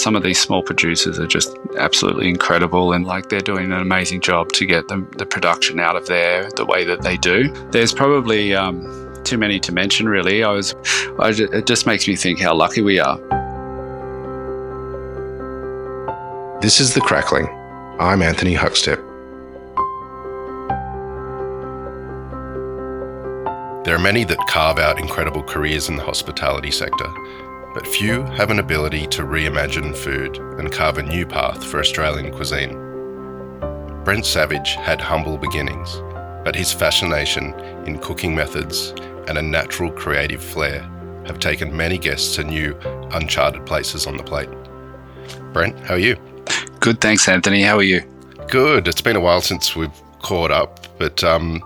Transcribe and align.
some 0.00 0.16
of 0.16 0.22
these 0.22 0.40
small 0.40 0.62
producers 0.62 1.18
are 1.18 1.26
just 1.26 1.56
absolutely 1.78 2.28
incredible 2.28 2.92
and 2.92 3.04
like 3.06 3.28
they're 3.28 3.40
doing 3.40 3.66
an 3.66 3.80
amazing 3.80 4.20
job 4.20 4.50
to 4.52 4.64
get 4.64 4.88
the, 4.88 5.06
the 5.18 5.26
production 5.26 5.78
out 5.78 5.94
of 5.94 6.06
there 6.06 6.48
the 6.56 6.64
way 6.64 6.84
that 6.84 7.02
they 7.02 7.18
do. 7.18 7.52
There's 7.70 7.92
probably 7.92 8.54
um, 8.54 8.80
too 9.24 9.36
many 9.36 9.60
to 9.60 9.72
mention, 9.72 10.08
really. 10.08 10.42
I 10.42 10.50
was, 10.50 10.74
I, 11.18 11.28
it 11.30 11.66
just 11.66 11.86
makes 11.86 12.08
me 12.08 12.16
think 12.16 12.40
how 12.40 12.54
lucky 12.54 12.80
we 12.80 12.98
are. 12.98 13.18
This 16.62 16.80
is 16.80 16.94
The 16.94 17.00
Crackling. 17.00 17.46
I'm 18.00 18.22
Anthony 18.22 18.54
Huckstep. 18.54 19.06
There 23.84 23.94
are 23.94 23.98
many 23.98 24.24
that 24.24 24.38
carve 24.48 24.78
out 24.78 24.98
incredible 24.98 25.42
careers 25.42 25.88
in 25.88 25.96
the 25.96 26.02
hospitality 26.02 26.70
sector, 26.70 27.12
but 27.74 27.86
few 27.86 28.22
have 28.22 28.50
an 28.50 28.58
ability 28.58 29.06
to 29.08 29.22
reimagine 29.22 29.96
food 29.96 30.38
and 30.58 30.72
carve 30.72 30.98
a 30.98 31.02
new 31.02 31.24
path 31.24 31.64
for 31.64 31.80
Australian 31.80 32.32
cuisine. 32.32 32.72
Brent 34.04 34.26
Savage 34.26 34.74
had 34.74 35.00
humble 35.00 35.36
beginnings, 35.36 36.02
but 36.44 36.56
his 36.56 36.72
fascination 36.72 37.52
in 37.86 37.98
cooking 37.98 38.34
methods 38.34 38.90
and 39.28 39.38
a 39.38 39.42
natural 39.42 39.92
creative 39.92 40.42
flair 40.42 40.80
have 41.26 41.38
taken 41.38 41.76
many 41.76 41.98
guests 41.98 42.34
to 42.36 42.44
new, 42.44 42.76
uncharted 43.12 43.64
places 43.66 44.06
on 44.06 44.16
the 44.16 44.22
plate. 44.22 44.48
Brent, 45.52 45.78
how 45.80 45.94
are 45.94 45.98
you? 45.98 46.16
Good, 46.80 47.00
thanks, 47.00 47.28
Anthony. 47.28 47.62
How 47.62 47.76
are 47.76 47.82
you? 47.82 48.02
Good. 48.48 48.88
It's 48.88 49.02
been 49.02 49.16
a 49.16 49.20
while 49.20 49.42
since 49.42 49.76
we've 49.76 49.92
caught 50.22 50.50
up, 50.50 50.86
but 50.98 51.22
um, 51.22 51.62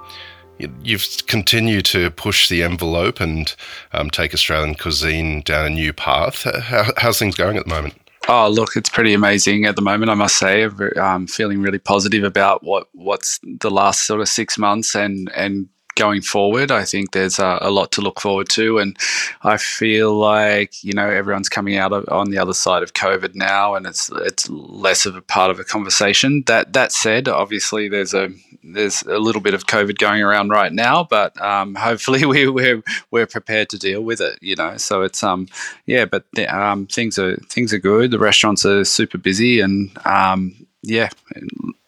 you've 0.83 1.07
continued 1.27 1.85
to 1.87 2.11
push 2.11 2.49
the 2.49 2.63
envelope 2.63 3.21
and 3.21 3.55
um, 3.93 4.11
take 4.11 4.35
Australian 4.35 4.75
cuisine 4.75 5.43
down 5.43 5.67
a 5.67 5.71
new 5.71 5.93
path. 5.93 6.45
How, 6.63 6.85
how's 6.97 7.19
things 7.19 7.35
going 7.35 7.57
at 7.57 7.65
the 7.65 7.71
moment? 7.71 7.95
Oh, 8.27 8.49
look, 8.49 8.75
it's 8.75 8.89
pretty 8.89 9.13
amazing 9.13 9.67
at 9.67 9.77
the 9.77 9.83
moment. 9.83 10.11
I 10.11 10.15
must 10.15 10.39
say, 10.39 10.65
I'm 10.65 10.99
um, 10.99 11.27
feeling 11.27 11.61
really 11.61 11.79
positive 11.79 12.25
about 12.25 12.63
what 12.63 12.89
what's 12.93 13.39
the 13.43 13.71
last 13.71 14.07
sort 14.07 14.21
of 14.21 14.29
six 14.29 14.57
months 14.57 14.95
and 14.95 15.31
and 15.35 15.69
going 15.97 16.23
forward. 16.23 16.71
I 16.71 16.85
think 16.85 17.13
there's 17.13 17.39
a, 17.39 17.59
a, 17.61 17.71
lot 17.71 17.93
to 17.93 18.01
look 18.01 18.21
forward 18.21 18.49
to, 18.51 18.79
and 18.79 18.97
I 19.43 19.57
feel 19.57 20.15
like 20.15 20.83
you 20.83 20.93
know 20.93 21.09
everyone's 21.09 21.49
coming 21.49 21.77
out 21.77 21.93
of, 21.93 22.09
on 22.09 22.31
the 22.31 22.39
other 22.39 22.55
side 22.55 22.83
of 22.83 22.95
COVID 22.95 23.35
now, 23.35 23.75
and 23.75 23.87
it's 23.87 24.11
it's 24.17 24.49
less 24.49 25.07
of 25.07 25.17
a 25.17 25.23
part 25.23 25.51
of 25.51 25.59
a 25.59 25.65
conversation. 25.65 26.43
That 26.47 26.73
that 26.73 26.93
said, 26.93 27.29
obviously 27.29 27.89
there's 27.89 28.15
a 28.15 28.31
there's 28.63 29.03
a 29.03 29.19
little 29.19 29.43
bit 29.43 29.55
of 29.55 29.67
COVID 29.67 29.99
going 29.99 30.23
around 30.23 30.51
right 30.51 30.73
now, 30.73 31.05
but 31.05 31.41
um, 31.41 31.75
hopefully 31.79 32.25
we, 32.25 32.49
we're 32.49 32.83
we're 33.11 33.27
prepared 33.27 33.69
to 33.71 33.79
deal 33.79 34.03
with 34.03 34.21
it. 34.21 34.39
You 34.41 34.57
know, 34.57 34.77
so 34.77 35.03
it's 35.03 35.23
um 35.23 35.49
yeah, 35.87 36.05
but 36.05 36.25
um, 36.49 36.87
things 36.87 37.19
are 37.19 37.37
things 37.49 37.73
are 37.73 37.79
good. 37.79 38.11
The 38.11 38.19
restaurants 38.19 38.65
are 38.65 38.85
super 38.85 39.19
busy, 39.19 39.61
and 39.61 39.97
um, 40.07 40.55
yeah, 40.83 41.09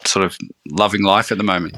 sort 0.04 0.24
of 0.24 0.36
loving 0.70 1.02
life 1.02 1.30
at 1.30 1.38
the 1.38 1.44
moment 1.44 1.76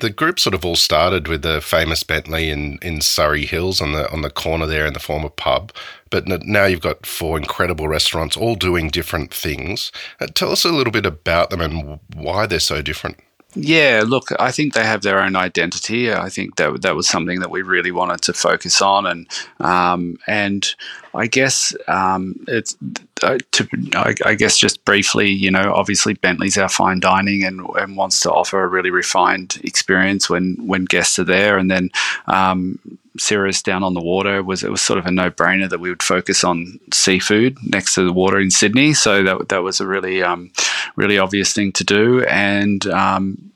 the 0.00 0.10
group 0.10 0.40
sort 0.40 0.54
of 0.54 0.64
all 0.64 0.76
started 0.76 1.28
with 1.28 1.42
the 1.42 1.60
famous 1.60 2.02
Bentley 2.02 2.50
in, 2.50 2.78
in 2.82 3.00
Surry 3.00 3.46
Hills 3.46 3.80
on 3.80 3.92
the 3.92 4.10
on 4.12 4.22
the 4.22 4.30
corner 4.30 4.66
there 4.66 4.86
in 4.86 4.92
the 4.92 5.00
former 5.00 5.28
pub. 5.28 5.72
But 6.10 6.26
now 6.26 6.64
you've 6.64 6.80
got 6.80 7.06
four 7.06 7.36
incredible 7.36 7.88
restaurants 7.88 8.36
all 8.36 8.54
doing 8.54 8.88
different 8.88 9.32
things. 9.32 9.90
Uh, 10.20 10.26
tell 10.26 10.50
us 10.52 10.64
a 10.64 10.70
little 10.70 10.92
bit 10.92 11.06
about 11.06 11.50
them 11.50 11.60
and 11.60 12.00
why 12.14 12.46
they're 12.46 12.60
so 12.60 12.82
different. 12.82 13.18
Yeah, 13.56 14.02
look, 14.04 14.28
I 14.40 14.50
think 14.50 14.74
they 14.74 14.84
have 14.84 15.02
their 15.02 15.20
own 15.20 15.36
identity. 15.36 16.12
I 16.12 16.28
think 16.28 16.56
that 16.56 16.82
that 16.82 16.96
was 16.96 17.08
something 17.08 17.38
that 17.40 17.50
we 17.50 17.62
really 17.62 17.92
wanted 17.92 18.20
to 18.22 18.32
focus 18.32 18.82
on, 18.82 19.06
and 19.06 19.28
um, 19.60 20.18
and 20.26 20.74
I 21.14 21.28
guess 21.28 21.74
um, 21.86 22.44
it's 22.48 22.76
uh, 23.22 23.38
to 23.52 23.68
I, 23.94 24.14
I, 24.24 24.34
guess 24.34 24.58
just 24.58 24.84
briefly, 24.84 25.30
you 25.30 25.52
know, 25.52 25.72
obviously 25.72 26.14
Bentley's 26.14 26.58
our 26.58 26.68
fine 26.68 26.98
dining 26.98 27.44
and, 27.44 27.60
and 27.76 27.96
wants 27.96 28.20
to 28.20 28.32
offer 28.32 28.62
a 28.62 28.68
really 28.68 28.90
refined 28.90 29.60
experience 29.62 30.28
when 30.28 30.56
when 30.66 30.84
guests 30.84 31.18
are 31.20 31.24
there, 31.24 31.56
and 31.56 31.70
then 31.70 31.90
um, 32.26 32.80
Cirrus 33.18 33.62
down 33.62 33.82
on 33.82 33.94
the 33.94 34.02
water 34.02 34.42
was 34.42 34.64
it 34.64 34.70
was 34.70 34.82
sort 34.82 34.98
of 34.98 35.06
a 35.06 35.10
no 35.10 35.30
brainer 35.30 35.68
that 35.68 35.80
we 35.80 35.88
would 35.88 36.02
focus 36.02 36.42
on 36.44 36.78
seafood 36.92 37.56
next 37.62 37.94
to 37.94 38.04
the 38.04 38.12
water 38.12 38.40
in 38.40 38.50
Sydney. 38.50 38.92
So 38.94 39.22
that 39.22 39.48
that 39.48 39.62
was 39.62 39.80
a 39.80 39.86
really 39.86 40.22
um, 40.22 40.50
really 40.96 41.18
obvious 41.18 41.52
thing 41.52 41.72
to 41.72 41.84
do, 41.84 42.24
and 42.24 42.86
um, 42.88 43.52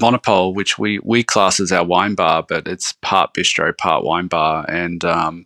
Monopole, 0.00 0.54
which 0.54 0.78
we 0.78 0.98
we 1.00 1.22
class 1.22 1.60
as 1.60 1.72
our 1.72 1.84
wine 1.84 2.14
bar, 2.14 2.42
but 2.42 2.66
it's 2.66 2.92
part 3.00 3.34
bistro, 3.34 3.76
part 3.76 4.04
wine 4.04 4.26
bar, 4.26 4.64
and 4.68 5.04
um, 5.04 5.44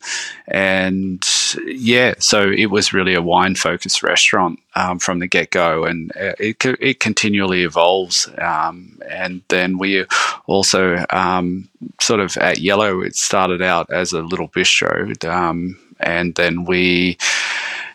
and 0.48 1.26
yeah, 1.66 2.15
so 2.19 2.50
it 2.50 2.66
was 2.66 2.93
really 2.93 3.14
a 3.14 3.22
wine 3.22 3.54
focused 3.54 4.03
restaurant 4.03 4.60
um, 4.75 4.98
from 4.98 5.19
the 5.19 5.26
get 5.26 5.50
go, 5.50 5.84
and 5.84 6.12
it 6.16 6.56
it 6.64 7.00
continually 7.00 7.62
evolves. 7.62 8.28
Um, 8.38 8.98
and 9.09 9.43
then 9.48 9.78
we 9.78 10.06
also 10.47 11.04
um, 11.10 11.69
sort 12.00 12.20
of 12.20 12.37
at 12.38 12.59
Yellow, 12.59 13.00
it 13.00 13.16
started 13.16 13.62
out 13.62 13.91
as 13.91 14.12
a 14.12 14.22
little 14.22 14.48
bistro, 14.48 15.25
um, 15.25 15.78
and 16.00 16.34
then 16.34 16.64
we 16.64 17.19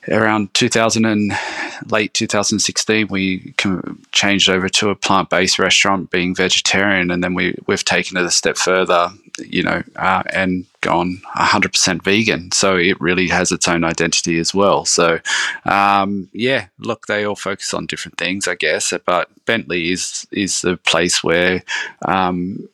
around 0.07 0.53
2000 0.53 1.05
and 1.05 1.31
late 1.87 2.13
2016 2.13 3.07
we 3.09 3.53
changed 4.11 4.49
over 4.49 4.69
to 4.69 4.89
a 4.89 4.95
plant-based 4.95 5.59
restaurant 5.59 6.11
being 6.11 6.35
vegetarian 6.35 7.11
and 7.11 7.23
then 7.23 7.33
we 7.33 7.55
we've 7.67 7.85
taken 7.85 8.17
it 8.17 8.23
a 8.23 8.31
step 8.31 8.57
further 8.57 9.09
you 9.39 9.63
know 9.63 9.81
uh, 9.95 10.23
and 10.33 10.65
gone 10.81 11.21
100% 11.35 12.01
vegan. 12.03 12.51
So 12.51 12.77
it 12.77 12.99
really 13.01 13.27
has 13.27 13.51
its 13.51 13.67
own 13.67 13.83
identity 13.83 14.39
as 14.39 14.53
well. 14.53 14.85
So 14.85 15.19
um, 15.65 16.29
yeah 16.33 16.67
look 16.79 17.07
they 17.07 17.25
all 17.25 17.35
focus 17.35 17.73
on 17.73 17.85
different 17.85 18.17
things 18.17 18.47
i 18.47 18.55
guess 18.55 18.93
but 19.05 19.29
bentley 19.45 19.91
is 19.91 20.27
is 20.31 20.61
the 20.61 20.77
place 20.77 21.23
where 21.23 21.63
um, 22.05 22.67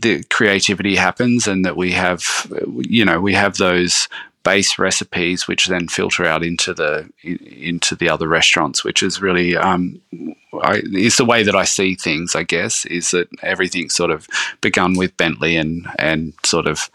the 0.00 0.22
creativity 0.24 0.96
happens 0.96 1.46
and 1.46 1.64
that 1.64 1.76
we 1.76 1.92
have 1.92 2.46
you 2.78 3.04
know 3.04 3.20
we 3.20 3.34
have 3.34 3.56
those 3.56 4.08
base 4.42 4.78
recipes, 4.78 5.46
which 5.46 5.66
then 5.66 5.88
filter 5.88 6.24
out 6.24 6.42
into 6.42 6.74
the 6.74 7.08
into 7.22 7.94
the 7.94 8.08
other 8.08 8.28
restaurants, 8.28 8.84
which 8.84 9.02
is 9.02 9.22
really 9.22 9.56
um, 9.56 10.00
I, 10.62 10.82
is 10.92 11.16
the 11.16 11.24
way 11.24 11.42
that 11.42 11.54
I 11.54 11.64
see 11.64 11.94
things. 11.94 12.34
I 12.34 12.42
guess 12.42 12.84
is 12.86 13.10
that 13.12 13.28
everything 13.42 13.88
sort 13.88 14.10
of 14.10 14.26
begun 14.60 14.96
with 14.96 15.16
Bentley 15.16 15.56
and 15.56 15.86
and 15.98 16.34
sort 16.44 16.66
of 16.66 16.90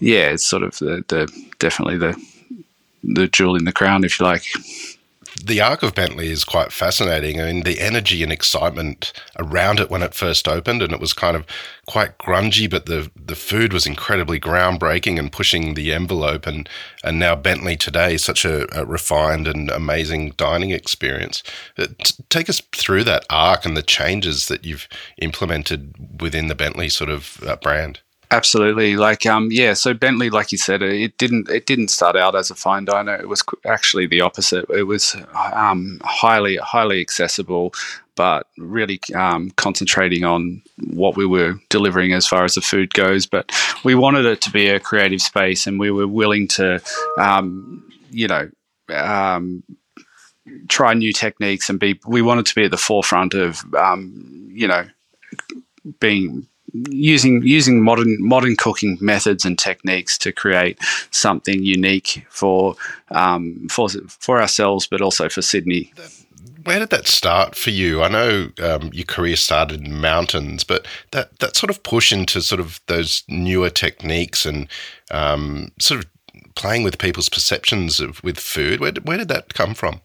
yeah, 0.00 0.30
it's 0.30 0.46
sort 0.46 0.62
of 0.62 0.78
the, 0.78 1.04
the 1.08 1.30
definitely 1.58 1.98
the 1.98 2.20
the 3.02 3.28
jewel 3.28 3.56
in 3.56 3.64
the 3.64 3.72
crown, 3.72 4.04
if 4.04 4.18
you 4.18 4.26
like 4.26 4.44
the 5.42 5.60
arc 5.60 5.82
of 5.82 5.94
Bentley 5.94 6.28
is 6.28 6.44
quite 6.44 6.72
fascinating. 6.72 7.40
I 7.40 7.46
mean, 7.46 7.62
the 7.62 7.80
energy 7.80 8.22
and 8.22 8.32
excitement 8.32 9.12
around 9.38 9.80
it 9.80 9.90
when 9.90 10.02
it 10.02 10.14
first 10.14 10.46
opened, 10.46 10.82
and 10.82 10.92
it 10.92 11.00
was 11.00 11.12
kind 11.12 11.36
of 11.36 11.44
quite 11.86 12.18
grungy, 12.18 12.68
but 12.70 12.86
the 12.86 13.10
the 13.16 13.34
food 13.34 13.72
was 13.72 13.86
incredibly 13.86 14.38
groundbreaking 14.38 15.18
and 15.18 15.32
pushing 15.32 15.74
the 15.74 15.92
envelope. 15.92 16.46
And 16.46 16.68
and 17.02 17.18
now 17.18 17.34
Bentley 17.34 17.76
today, 17.76 18.14
is 18.14 18.24
such 18.24 18.44
a, 18.44 18.66
a 18.78 18.84
refined 18.84 19.48
and 19.48 19.70
amazing 19.70 20.30
dining 20.36 20.70
experience. 20.70 21.42
Uh, 21.76 21.86
take 22.28 22.48
us 22.48 22.60
through 22.72 23.04
that 23.04 23.26
arc 23.30 23.64
and 23.64 23.76
the 23.76 23.82
changes 23.82 24.48
that 24.48 24.64
you've 24.64 24.88
implemented 25.18 26.20
within 26.20 26.48
the 26.48 26.54
Bentley 26.54 26.88
sort 26.88 27.10
of 27.10 27.42
uh, 27.46 27.56
brand. 27.56 28.00
Absolutely, 28.34 28.96
like 28.96 29.26
um, 29.26 29.48
yeah. 29.52 29.74
So 29.74 29.94
Bentley, 29.94 30.28
like 30.28 30.50
you 30.50 30.58
said, 30.58 30.82
it 30.82 31.16
didn't 31.18 31.48
it 31.48 31.66
didn't 31.66 31.86
start 31.86 32.16
out 32.16 32.34
as 32.34 32.50
a 32.50 32.56
fine 32.56 32.84
diner. 32.84 33.14
It 33.14 33.28
was 33.28 33.44
actually 33.64 34.08
the 34.08 34.22
opposite. 34.22 34.68
It 34.70 34.88
was 34.88 35.14
um, 35.52 36.00
highly 36.02 36.56
highly 36.56 37.00
accessible, 37.00 37.72
but 38.16 38.48
really 38.58 38.98
um, 39.14 39.52
concentrating 39.52 40.24
on 40.24 40.62
what 40.94 41.16
we 41.16 41.26
were 41.26 41.54
delivering 41.68 42.12
as 42.12 42.26
far 42.26 42.42
as 42.42 42.56
the 42.56 42.60
food 42.60 42.92
goes. 42.92 43.24
But 43.24 43.52
we 43.84 43.94
wanted 43.94 44.24
it 44.24 44.40
to 44.40 44.50
be 44.50 44.66
a 44.66 44.80
creative 44.80 45.22
space, 45.22 45.68
and 45.68 45.78
we 45.78 45.92
were 45.92 46.08
willing 46.08 46.48
to, 46.48 46.82
um, 47.20 47.88
you 48.10 48.26
know 48.26 48.50
um, 48.88 49.62
try 50.68 50.92
new 50.92 51.12
techniques 51.12 51.70
and 51.70 51.78
be 51.78 52.00
we 52.04 52.20
wanted 52.20 52.46
to 52.46 52.54
be 52.56 52.64
at 52.64 52.72
the 52.72 52.76
forefront 52.76 53.32
of 53.34 53.62
um, 53.76 54.48
you 54.50 54.66
know 54.66 54.86
being 56.00 56.48
using 56.88 57.42
using 57.42 57.82
modern 57.82 58.16
modern 58.20 58.56
cooking 58.56 58.98
methods 59.00 59.44
and 59.44 59.58
techniques 59.58 60.18
to 60.18 60.32
create 60.32 60.78
something 61.10 61.62
unique 61.62 62.26
for 62.28 62.74
um, 63.10 63.66
for 63.70 63.88
for 64.08 64.40
ourselves, 64.40 64.86
but 64.86 65.00
also 65.00 65.28
for 65.28 65.42
Sydney. 65.42 65.92
Where 66.64 66.78
did 66.78 66.90
that 66.90 67.06
start 67.06 67.54
for 67.54 67.70
you? 67.70 68.02
I 68.02 68.08
know 68.08 68.50
um, 68.62 68.90
your 68.92 69.04
career 69.04 69.36
started 69.36 69.86
in 69.86 70.00
mountains, 70.00 70.64
but 70.64 70.86
that 71.10 71.38
that 71.38 71.56
sort 71.56 71.70
of 71.70 71.82
push 71.82 72.12
into 72.12 72.40
sort 72.40 72.60
of 72.60 72.80
those 72.86 73.22
newer 73.28 73.70
techniques 73.70 74.46
and 74.46 74.68
um, 75.10 75.72
sort 75.78 76.00
of 76.00 76.10
playing 76.54 76.82
with 76.82 76.98
people's 76.98 77.28
perceptions 77.28 78.00
of 78.00 78.22
with 78.24 78.38
food. 78.38 78.80
Where 78.80 78.92
where 79.04 79.18
did 79.18 79.28
that 79.28 79.54
come 79.54 79.74
from? 79.74 80.00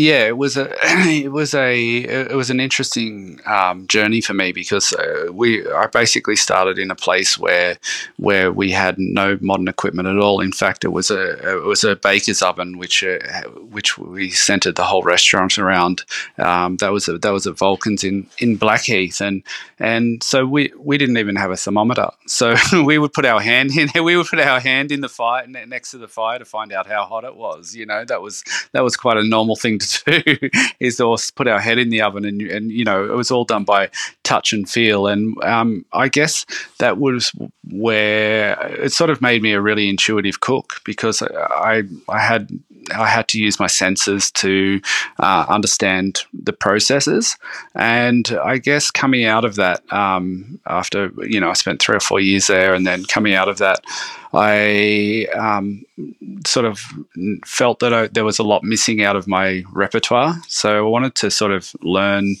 Yeah, 0.00 0.26
it 0.26 0.38
was 0.38 0.56
a 0.56 0.74
it 0.82 1.30
was 1.30 1.52
a 1.52 1.98
it 1.98 2.34
was 2.34 2.48
an 2.48 2.58
interesting 2.58 3.38
um, 3.44 3.86
journey 3.86 4.22
for 4.22 4.32
me 4.32 4.50
because 4.50 4.94
uh, 4.94 5.26
we 5.30 5.70
I 5.70 5.88
basically 5.88 6.36
started 6.36 6.78
in 6.78 6.90
a 6.90 6.94
place 6.94 7.36
where 7.36 7.76
where 8.16 8.50
we 8.50 8.70
had 8.70 8.98
no 8.98 9.36
modern 9.42 9.68
equipment 9.68 10.08
at 10.08 10.16
all. 10.16 10.40
In 10.40 10.52
fact, 10.52 10.84
it 10.84 10.88
was 10.88 11.10
a 11.10 11.56
it 11.56 11.64
was 11.64 11.84
a 11.84 11.96
baker's 11.96 12.40
oven 12.40 12.78
which 12.78 13.04
uh, 13.04 13.18
which 13.70 13.98
we 13.98 14.30
centered 14.30 14.76
the 14.76 14.84
whole 14.84 15.02
restaurant 15.02 15.58
around. 15.58 16.02
Um, 16.38 16.78
that 16.78 16.92
was 16.92 17.06
a, 17.06 17.18
that 17.18 17.30
was 17.30 17.46
at 17.46 17.58
Vulcans 17.58 18.02
in 18.02 18.26
in 18.38 18.56
Blackheath, 18.56 19.20
and 19.20 19.42
and 19.78 20.22
so 20.22 20.46
we 20.46 20.72
we 20.78 20.96
didn't 20.96 21.18
even 21.18 21.36
have 21.36 21.50
a 21.50 21.58
thermometer. 21.58 22.08
So 22.26 22.56
we 22.84 22.96
would 22.96 23.12
put 23.12 23.26
our 23.26 23.40
hand 23.40 23.76
in 23.76 23.90
we 24.02 24.16
would 24.16 24.28
put 24.28 24.40
our 24.40 24.60
hand 24.60 24.92
in 24.92 25.02
the 25.02 25.10
fire 25.10 25.46
next 25.46 25.90
to 25.90 25.98
the 25.98 26.08
fire 26.08 26.38
to 26.38 26.46
find 26.46 26.72
out 26.72 26.86
how 26.86 27.04
hot 27.04 27.24
it 27.24 27.36
was. 27.36 27.74
You 27.74 27.84
know 27.84 28.06
that 28.06 28.22
was 28.22 28.42
that 28.72 28.82
was 28.82 28.96
quite 28.96 29.18
a 29.18 29.24
normal 29.24 29.56
thing 29.56 29.78
to 29.78 29.89
do 30.04 30.22
is 30.80 30.96
to 30.96 31.32
put 31.34 31.48
our 31.48 31.60
head 31.60 31.78
in 31.78 31.90
the 31.90 32.02
oven 32.02 32.24
and 32.24 32.40
and 32.42 32.70
you 32.70 32.84
know 32.84 33.04
it 33.04 33.16
was 33.16 33.30
all 33.30 33.44
done 33.44 33.64
by 33.64 33.90
touch 34.30 34.52
and 34.52 34.68
feel. 34.68 35.06
And 35.06 35.42
um, 35.42 35.84
I 35.92 36.08
guess 36.08 36.46
that 36.78 36.98
was 36.98 37.32
where 37.70 38.58
it 38.76 38.92
sort 38.92 39.10
of 39.10 39.20
made 39.20 39.42
me 39.42 39.52
a 39.52 39.60
really 39.60 39.88
intuitive 39.88 40.40
cook 40.40 40.80
because 40.84 41.22
I 41.22 41.82
I 42.08 42.18
had 42.20 42.48
I 42.94 43.08
had 43.08 43.28
to 43.28 43.38
use 43.38 43.60
my 43.60 43.66
senses 43.66 44.30
to 44.32 44.80
uh, 45.18 45.46
understand 45.48 46.22
the 46.32 46.52
processes, 46.52 47.36
and 47.74 48.38
I 48.42 48.58
guess 48.58 48.90
coming 48.90 49.24
out 49.24 49.44
of 49.44 49.56
that, 49.56 49.80
um, 49.92 50.60
after 50.66 51.12
you 51.18 51.40
know 51.40 51.50
I 51.50 51.54
spent 51.54 51.82
three 51.82 51.96
or 51.96 52.00
four 52.00 52.20
years 52.20 52.46
there, 52.46 52.74
and 52.74 52.86
then 52.86 53.04
coming 53.04 53.34
out 53.34 53.48
of 53.48 53.58
that, 53.58 53.84
I 54.32 55.26
um, 55.34 55.84
sort 56.46 56.66
of 56.66 56.80
felt 57.44 57.80
that 57.80 57.92
I, 57.92 58.06
there 58.06 58.24
was 58.24 58.38
a 58.38 58.44
lot 58.44 58.62
missing 58.62 59.02
out 59.02 59.16
of 59.16 59.26
my 59.26 59.64
repertoire. 59.72 60.36
So 60.48 60.86
I 60.86 60.88
wanted 60.88 61.14
to 61.16 61.30
sort 61.30 61.50
of 61.50 61.74
learn, 61.82 62.36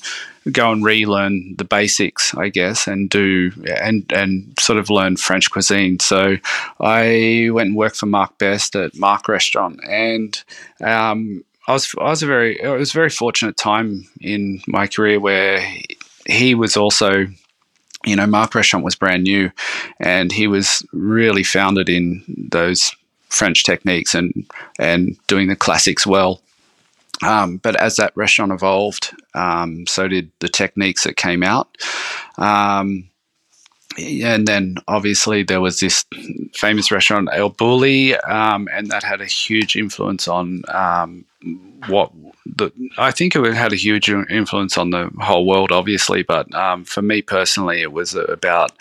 go 0.52 0.70
and 0.70 0.84
relearn 0.84 1.56
the 1.56 1.64
basics, 1.64 2.34
I 2.34 2.48
guess, 2.48 2.86
and 2.86 3.10
do 3.10 3.50
and 3.82 4.10
and 4.12 4.54
sort 4.60 4.78
of 4.78 4.88
learn 4.88 5.16
French 5.16 5.50
cuisine. 5.50 5.98
So 5.98 6.36
I 6.78 7.48
went 7.52 7.68
and 7.68 7.76
worked 7.76 7.96
for 7.96 8.06
Mark 8.06 8.38
Best 8.38 8.76
at 8.76 8.96
Marque 8.96 9.28
Restaurant, 9.28 9.80
and 9.88 10.42
um, 10.80 11.44
I 11.66 11.72
was 11.72 11.92
I 11.98 12.04
was 12.04 12.22
a 12.22 12.26
very 12.26 12.60
it 12.60 12.68
was 12.68 12.90
a 12.90 12.98
very 12.98 13.10
fortunate 13.10 13.56
time 13.56 14.08
in 14.20 14.62
my 14.66 14.86
career 14.86 15.18
where 15.18 15.60
he 16.26 16.54
was 16.54 16.76
also 16.76 17.26
you 18.04 18.16
know, 18.16 18.26
Marque 18.26 18.54
Restaurant 18.54 18.84
was 18.84 18.94
brand 18.94 19.24
new, 19.24 19.50
and 19.98 20.32
he 20.32 20.46
was 20.46 20.86
really 20.92 21.42
founded 21.42 21.88
in 21.88 22.22
those 22.28 22.94
French 23.28 23.64
techniques 23.64 24.14
and 24.14 24.46
and 24.78 25.16
doing 25.26 25.48
the 25.48 25.56
classics 25.56 26.06
well. 26.06 26.40
Um, 27.22 27.58
but 27.58 27.76
as 27.76 27.96
that 27.96 28.16
restaurant 28.16 28.52
evolved, 28.52 29.14
um, 29.34 29.86
so 29.86 30.08
did 30.08 30.30
the 30.38 30.48
techniques 30.48 31.04
that 31.04 31.16
came 31.16 31.42
out. 31.42 31.68
Um, 32.38 33.09
and 33.98 34.46
then 34.46 34.76
obviously 34.88 35.42
there 35.42 35.60
was 35.60 35.80
this 35.80 36.04
famous 36.54 36.90
restaurant 36.90 37.28
El 37.32 37.50
Bulli, 37.50 38.16
um, 38.28 38.68
and 38.72 38.90
that 38.90 39.02
had 39.02 39.20
a 39.20 39.26
huge 39.26 39.76
influence 39.76 40.28
on 40.28 40.62
um, 40.68 41.24
what 41.86 42.12
the, 42.46 42.70
I 42.98 43.10
think 43.10 43.34
it 43.34 43.54
had 43.54 43.72
a 43.72 43.76
huge 43.76 44.08
influence 44.08 44.76
on 44.78 44.90
the 44.90 45.10
whole 45.20 45.46
world, 45.46 45.72
obviously. 45.72 46.22
But 46.22 46.52
um, 46.54 46.84
for 46.84 47.02
me 47.02 47.22
personally, 47.22 47.82
it 47.82 47.92
was 47.92 48.14
about 48.14 48.72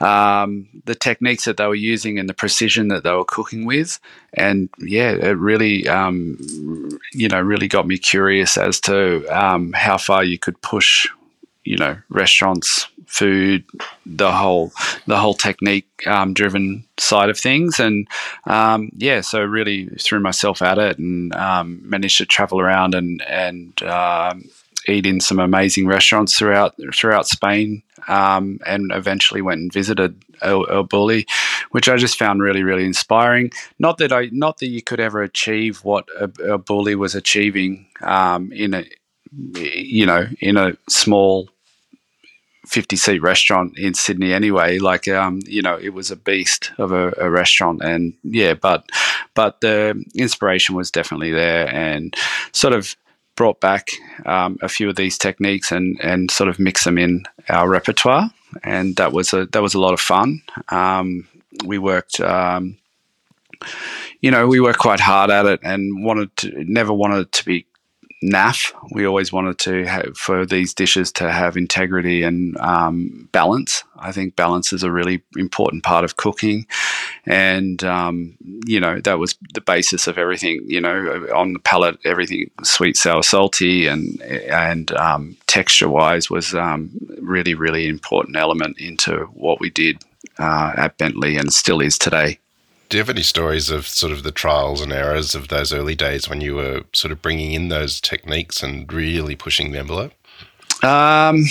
um, 0.00 0.68
the 0.84 0.94
techniques 0.94 1.44
that 1.44 1.56
they 1.56 1.66
were 1.66 1.74
using 1.74 2.18
and 2.18 2.28
the 2.28 2.34
precision 2.34 2.88
that 2.88 3.04
they 3.04 3.12
were 3.12 3.24
cooking 3.24 3.64
with. 3.64 3.98
And 4.34 4.68
yeah, 4.78 5.12
it 5.12 5.38
really, 5.38 5.88
um, 5.88 6.38
you 7.12 7.28
know, 7.28 7.40
really 7.40 7.68
got 7.68 7.86
me 7.86 7.98
curious 7.98 8.56
as 8.56 8.80
to 8.80 9.26
um, 9.28 9.72
how 9.72 9.98
far 9.98 10.24
you 10.24 10.38
could 10.38 10.60
push, 10.62 11.08
you 11.64 11.76
know, 11.76 11.96
restaurants 12.08 12.86
food, 13.06 13.64
the 14.06 14.32
whole 14.32 14.72
the 15.06 15.18
whole 15.18 15.34
technique 15.34 15.88
um, 16.06 16.34
driven 16.34 16.84
side 16.98 17.30
of 17.30 17.38
things, 17.38 17.80
and 17.80 18.06
um, 18.44 18.90
yeah, 18.96 19.20
so 19.20 19.42
really 19.42 19.86
threw 20.00 20.20
myself 20.20 20.62
at 20.62 20.78
it 20.78 20.98
and 20.98 21.34
um, 21.34 21.80
managed 21.88 22.18
to 22.18 22.26
travel 22.26 22.60
around 22.60 22.94
and 22.94 23.22
and 23.22 23.82
um, 23.82 24.44
eat 24.88 25.06
in 25.06 25.20
some 25.20 25.38
amazing 25.38 25.86
restaurants 25.86 26.36
throughout 26.36 26.74
throughout 26.94 27.26
Spain, 27.26 27.82
um, 28.08 28.58
and 28.66 28.90
eventually 28.92 29.42
went 29.42 29.60
and 29.60 29.72
visited 29.72 30.20
El, 30.42 30.68
El 30.70 30.86
Bulli, 30.86 31.26
which 31.70 31.88
I 31.88 31.96
just 31.96 32.18
found 32.18 32.42
really 32.42 32.62
really 32.62 32.84
inspiring. 32.84 33.50
Not 33.78 33.98
that 33.98 34.12
I 34.12 34.28
not 34.32 34.58
that 34.58 34.68
you 34.68 34.82
could 34.82 35.00
ever 35.00 35.22
achieve 35.22 35.84
what 35.84 36.08
El 36.20 36.58
Bulli 36.58 36.94
was 36.94 37.14
achieving 37.14 37.86
um, 38.00 38.52
in 38.52 38.74
a 38.74 38.84
you 39.54 40.06
know 40.06 40.26
in 40.40 40.56
a 40.56 40.76
small 40.88 41.48
50 42.72 42.96
seat 42.96 43.22
restaurant 43.22 43.76
in 43.76 43.92
Sydney 43.92 44.32
anyway. 44.32 44.78
Like, 44.78 45.06
um, 45.06 45.40
you 45.44 45.60
know, 45.60 45.78
it 45.78 45.90
was 45.90 46.10
a 46.10 46.16
beast 46.16 46.72
of 46.78 46.90
a, 46.90 47.12
a, 47.18 47.30
restaurant. 47.30 47.82
And 47.82 48.14
yeah, 48.24 48.54
but, 48.54 48.88
but 49.34 49.60
the 49.60 50.02
inspiration 50.14 50.74
was 50.74 50.90
definitely 50.90 51.32
there 51.32 51.68
and 51.68 52.16
sort 52.52 52.72
of 52.72 52.96
brought 53.36 53.60
back 53.60 53.88
um, 54.24 54.56
a 54.62 54.70
few 54.70 54.88
of 54.88 54.96
these 54.96 55.18
techniques 55.18 55.70
and, 55.70 56.00
and 56.02 56.30
sort 56.30 56.48
of 56.48 56.58
mix 56.58 56.84
them 56.84 56.96
in 56.96 57.24
our 57.50 57.68
repertoire. 57.68 58.30
And 58.64 58.96
that 58.96 59.12
was 59.12 59.34
a, 59.34 59.44
that 59.46 59.62
was 59.62 59.74
a 59.74 59.80
lot 59.80 59.92
of 59.92 60.00
fun. 60.00 60.40
Um, 60.70 61.28
we 61.66 61.76
worked, 61.76 62.20
um, 62.20 62.78
you 64.22 64.30
know, 64.30 64.46
we 64.46 64.60
worked 64.60 64.78
quite 64.78 65.00
hard 65.00 65.30
at 65.30 65.44
it 65.44 65.60
and 65.62 66.04
wanted 66.04 66.34
to, 66.38 66.64
never 66.64 66.92
wanted 66.92 67.32
to 67.32 67.44
be 67.44 67.66
naff. 68.22 68.72
We 68.92 69.06
always 69.06 69.32
wanted 69.32 69.58
to 69.60 69.84
have 69.84 70.16
for 70.16 70.46
these 70.46 70.74
dishes 70.74 71.12
to 71.12 71.30
have 71.30 71.56
integrity 71.56 72.22
and 72.22 72.56
um, 72.58 73.28
balance. 73.32 73.84
I 73.98 74.12
think 74.12 74.36
balance 74.36 74.72
is 74.72 74.82
a 74.82 74.90
really 74.90 75.22
important 75.36 75.84
part 75.84 76.04
of 76.04 76.16
cooking, 76.16 76.66
and 77.26 77.82
um, 77.84 78.36
you 78.66 78.80
know 78.80 79.00
that 79.00 79.18
was 79.18 79.36
the 79.54 79.60
basis 79.60 80.06
of 80.06 80.18
everything. 80.18 80.62
You 80.66 80.80
know, 80.80 81.26
on 81.34 81.54
the 81.54 81.58
palate, 81.58 81.98
everything 82.04 82.50
sweet, 82.62 82.96
sour, 82.96 83.22
salty, 83.22 83.86
and 83.86 84.20
and 84.22 84.92
um, 84.92 85.36
texture 85.46 85.88
wise 85.88 86.30
was 86.30 86.54
um, 86.54 86.90
really 87.20 87.54
really 87.54 87.88
important 87.88 88.36
element 88.36 88.78
into 88.78 89.26
what 89.34 89.60
we 89.60 89.70
did 89.70 90.02
uh, 90.38 90.72
at 90.76 90.98
Bentley 90.98 91.36
and 91.36 91.52
still 91.52 91.80
is 91.80 91.98
today. 91.98 92.38
Do 92.92 92.98
you 92.98 93.00
have 93.00 93.08
any 93.08 93.22
stories 93.22 93.70
of 93.70 93.86
sort 93.86 94.12
of 94.12 94.22
the 94.22 94.30
trials 94.30 94.82
and 94.82 94.92
errors 94.92 95.34
of 95.34 95.48
those 95.48 95.72
early 95.72 95.94
days 95.94 96.28
when 96.28 96.42
you 96.42 96.56
were 96.56 96.82
sort 96.92 97.10
of 97.10 97.22
bringing 97.22 97.52
in 97.52 97.68
those 97.68 98.02
techniques 98.02 98.62
and 98.62 98.92
really 98.92 99.34
pushing 99.34 99.72
the 99.72 99.78
envelope? 99.78 100.12
Um, 100.84 101.42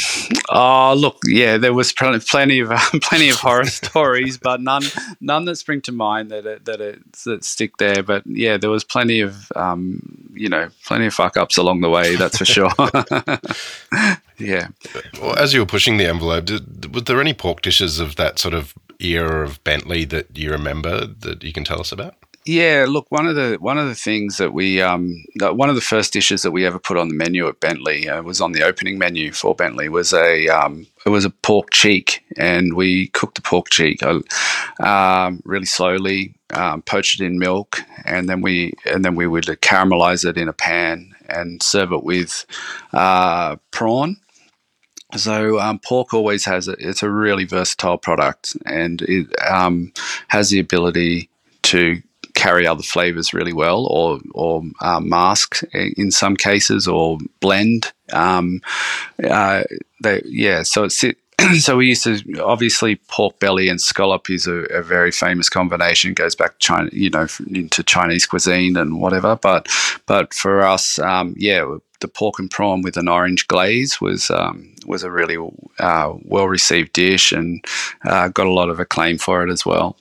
oh, 0.52 0.94
look, 0.96 1.18
yeah, 1.26 1.58
there 1.58 1.74
was 1.74 1.94
plenty 1.94 2.60
of 2.60 2.70
plenty 3.02 3.30
of 3.30 3.38
horror 3.38 3.66
stories, 3.82 4.38
but 4.38 4.62
none 4.62 4.84
none 5.20 5.46
that 5.46 5.56
spring 5.56 5.82
to 5.82 5.92
mind 5.92 6.30
that 6.30 6.46
it, 6.46 6.66
that 6.66 6.80
it, 6.80 7.12
that 7.26 7.44
stick 7.44 7.78
there. 7.78 8.04
But 8.04 8.22
yeah, 8.28 8.58
there 8.58 8.70
was 8.70 8.84
plenty 8.84 9.20
of 9.22 9.52
um, 9.56 10.30
you 10.36 10.48
know, 10.48 10.70
plenty 10.86 11.08
of 11.08 11.14
fuck 11.16 11.38
ups 11.38 11.58
along 11.58 11.82
the 11.82 11.90
way. 11.90 12.18
That's 12.18 12.38
for 12.38 12.46
sure. 12.46 12.70
yeah. 14.38 14.68
Well, 15.20 15.36
as 15.40 15.56
you 15.56 15.62
were 15.62 15.66
pushing 15.66 15.98
the 15.98 16.06
envelope, 16.06 16.46
did, 16.46 16.94
were 16.94 17.02
there 17.02 17.20
any 17.20 17.34
pork 17.34 17.64
dishes 17.64 18.00
of 18.00 18.16
that 18.18 18.38
sort 18.38 18.54
of 18.54 18.76
era 19.04 19.46
of 19.46 19.64
Bentley 19.64 20.06
that 20.06 20.38
you 20.38 20.52
remember 20.52 21.06
that 21.06 21.44
you 21.44 21.54
can 21.54 21.64
tell 21.64 21.80
us 21.80 21.92
about? 21.92 22.16
Yeah, 22.44 22.88
look, 22.90 23.06
one 23.12 23.28
of 23.28 23.36
the 23.36 23.58
one 23.60 23.78
of 23.78 23.88
the 23.88 23.96
things 23.96 24.38
that 24.38 24.52
we 24.52 24.82
um, 24.82 25.24
one 25.40 25.70
of 25.70 25.76
the 25.76 25.82
first 25.82 26.12
dishes 26.12 26.42
that 26.42 26.50
we 26.50 26.66
ever 26.66 26.80
put 26.80 26.98
on 26.98 27.08
the 27.08 27.14
menu 27.14 27.48
at 27.48 27.60
Bentley 27.60 28.10
uh, 28.10 28.24
was 28.24 28.42
on 28.42 28.52
the 28.52 28.64
opening 28.64 28.98
menu 28.98 29.32
for 29.32 29.54
Bentley 29.54 29.90
was 29.90 30.12
a 30.12 30.48
um, 30.48 30.88
it 31.06 31.10
was 31.10 31.24
a 31.24 31.30
pork 31.30 31.70
cheek, 31.70 32.26
and 32.38 32.74
we 32.74 33.10
cooked 33.10 33.36
the 33.36 33.42
pork 33.42 33.70
cheek 33.70 34.02
uh, 34.02 34.22
um, 34.80 35.42
really 35.46 35.68
slowly, 35.68 36.34
um, 36.56 36.82
poached 36.82 37.22
it 37.22 37.26
in 37.26 37.38
milk, 37.38 37.80
and 38.06 38.28
then 38.28 38.42
we 38.42 38.74
and 38.86 39.06
then 39.06 39.14
we 39.14 39.28
would 39.28 39.46
caramelize 39.46 40.28
it 40.28 40.36
in 40.36 40.48
a 40.50 40.54
pan 40.54 41.14
and 41.30 41.62
serve 41.62 41.94
it 41.94 42.04
with 42.04 42.46
uh, 42.94 43.56
prawn 43.70 44.18
so 45.16 45.60
um, 45.60 45.80
pork 45.80 46.14
always 46.14 46.46
has 46.46 46.68
a, 46.68 46.76
it's 46.80 47.04
a 47.04 47.10
really 47.10 47.46
versatile 47.46 47.98
product, 47.98 48.56
and 48.66 49.02
it 49.04 49.28
um, 49.50 49.92
has 50.28 50.50
the 50.50 50.60
ability 50.60 51.30
to 51.64 52.02
carry 52.34 52.66
other 52.66 52.84
flavors 52.84 53.34
really 53.34 53.54
well, 53.54 53.86
or 53.86 54.20
or 54.34 54.64
uh, 54.82 55.00
mask 55.00 55.64
in 55.74 56.12
some 56.12 56.36
cases, 56.36 56.88
or 56.88 57.18
blend. 57.40 57.92
Um, 58.14 58.62
uh, 59.24 59.64
they, 60.02 60.22
yeah, 60.26 60.64
so 60.64 60.86
it's 60.86 61.04
so 61.60 61.78
we 61.78 61.88
used 61.88 62.04
to 62.04 62.44
obviously 62.44 62.96
pork 63.08 63.40
belly 63.40 63.70
and 63.70 63.82
scallop 63.82 64.30
is 64.30 64.48
a, 64.48 64.64
a, 64.66 64.82
very 64.82 65.12
famous 65.12 65.50
combination. 65.50 66.14
Goes 66.14 66.36
back 66.36 66.60
China, 66.60 66.90
you 66.92 67.10
know, 67.10 67.28
into 67.50 67.84
Chinese 67.84 68.26
cuisine 68.26 68.78
and 68.78 69.02
whatever. 69.02 69.36
But 69.36 69.68
but 70.06 70.34
for 70.34 70.62
us, 70.62 71.00
um, 71.00 71.34
yeah, 71.38 71.78
the 72.00 72.08
pork 72.08 72.40
and 72.40 72.50
prawn 72.50 72.82
with 72.82 72.98
an 72.98 73.08
orange 73.08 73.48
glaze 73.48 74.02
was 74.02 74.30
um, 74.30 74.74
was 74.86 75.04
a 75.04 75.12
really 75.12 75.38
uh, 75.80 76.14
well 76.24 76.48
received 76.48 76.94
dish 76.94 77.32
and 77.32 77.64
uh, 78.06 78.28
got 78.30 78.48
a 78.48 78.54
lot 78.54 78.70
of 78.70 78.80
acclaim 78.80 79.18
for 79.18 79.44
it 79.44 79.52
as 79.52 79.66
well. 79.66 79.98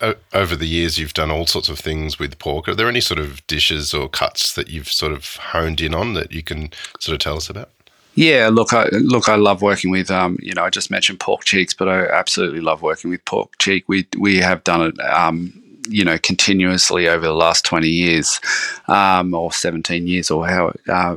uh, 0.00 0.14
over 0.32 0.54
the 0.54 0.66
years, 0.66 0.96
you've 0.96 1.14
done 1.14 1.30
all 1.30 1.46
sorts 1.46 1.68
of 1.68 1.78
things 1.78 2.18
with 2.18 2.38
pork. 2.38 2.68
Are 2.68 2.74
there 2.74 2.88
any 2.88 3.00
sort 3.00 3.18
of 3.18 3.44
dishes 3.48 3.92
or 3.92 4.08
cuts 4.08 4.52
that 4.54 4.68
you've 4.68 4.92
sort 4.92 5.12
of 5.12 5.36
honed 5.36 5.80
in 5.80 5.94
on 5.94 6.14
that 6.14 6.30
you 6.30 6.42
can 6.42 6.70
sort 7.00 7.14
of 7.14 7.18
tell 7.18 7.36
us 7.36 7.50
about? 7.50 7.70
Yeah, 8.16 8.48
look, 8.50 8.72
I 8.72 8.88
look, 8.92 9.28
I 9.28 9.36
love 9.36 9.62
working 9.62 9.90
with. 9.90 10.10
Um, 10.10 10.38
you 10.40 10.54
know, 10.54 10.64
I 10.64 10.70
just 10.70 10.90
mentioned 10.90 11.20
pork 11.20 11.44
cheeks, 11.44 11.74
but 11.74 11.88
I 11.88 12.06
absolutely 12.06 12.62
love 12.62 12.82
working 12.82 13.10
with 13.10 13.24
pork 13.26 13.58
cheek. 13.58 13.84
We 13.88 14.08
we 14.18 14.38
have 14.38 14.64
done 14.64 14.82
it. 14.82 15.00
Um, 15.00 15.62
you 15.88 16.04
know, 16.04 16.18
continuously 16.18 17.08
over 17.08 17.26
the 17.26 17.34
last 17.34 17.64
twenty 17.64 17.90
years, 17.90 18.40
um, 18.88 19.34
or 19.34 19.52
seventeen 19.52 20.06
years, 20.06 20.30
or 20.30 20.48
how. 20.48 20.72
Uh, 20.88 21.16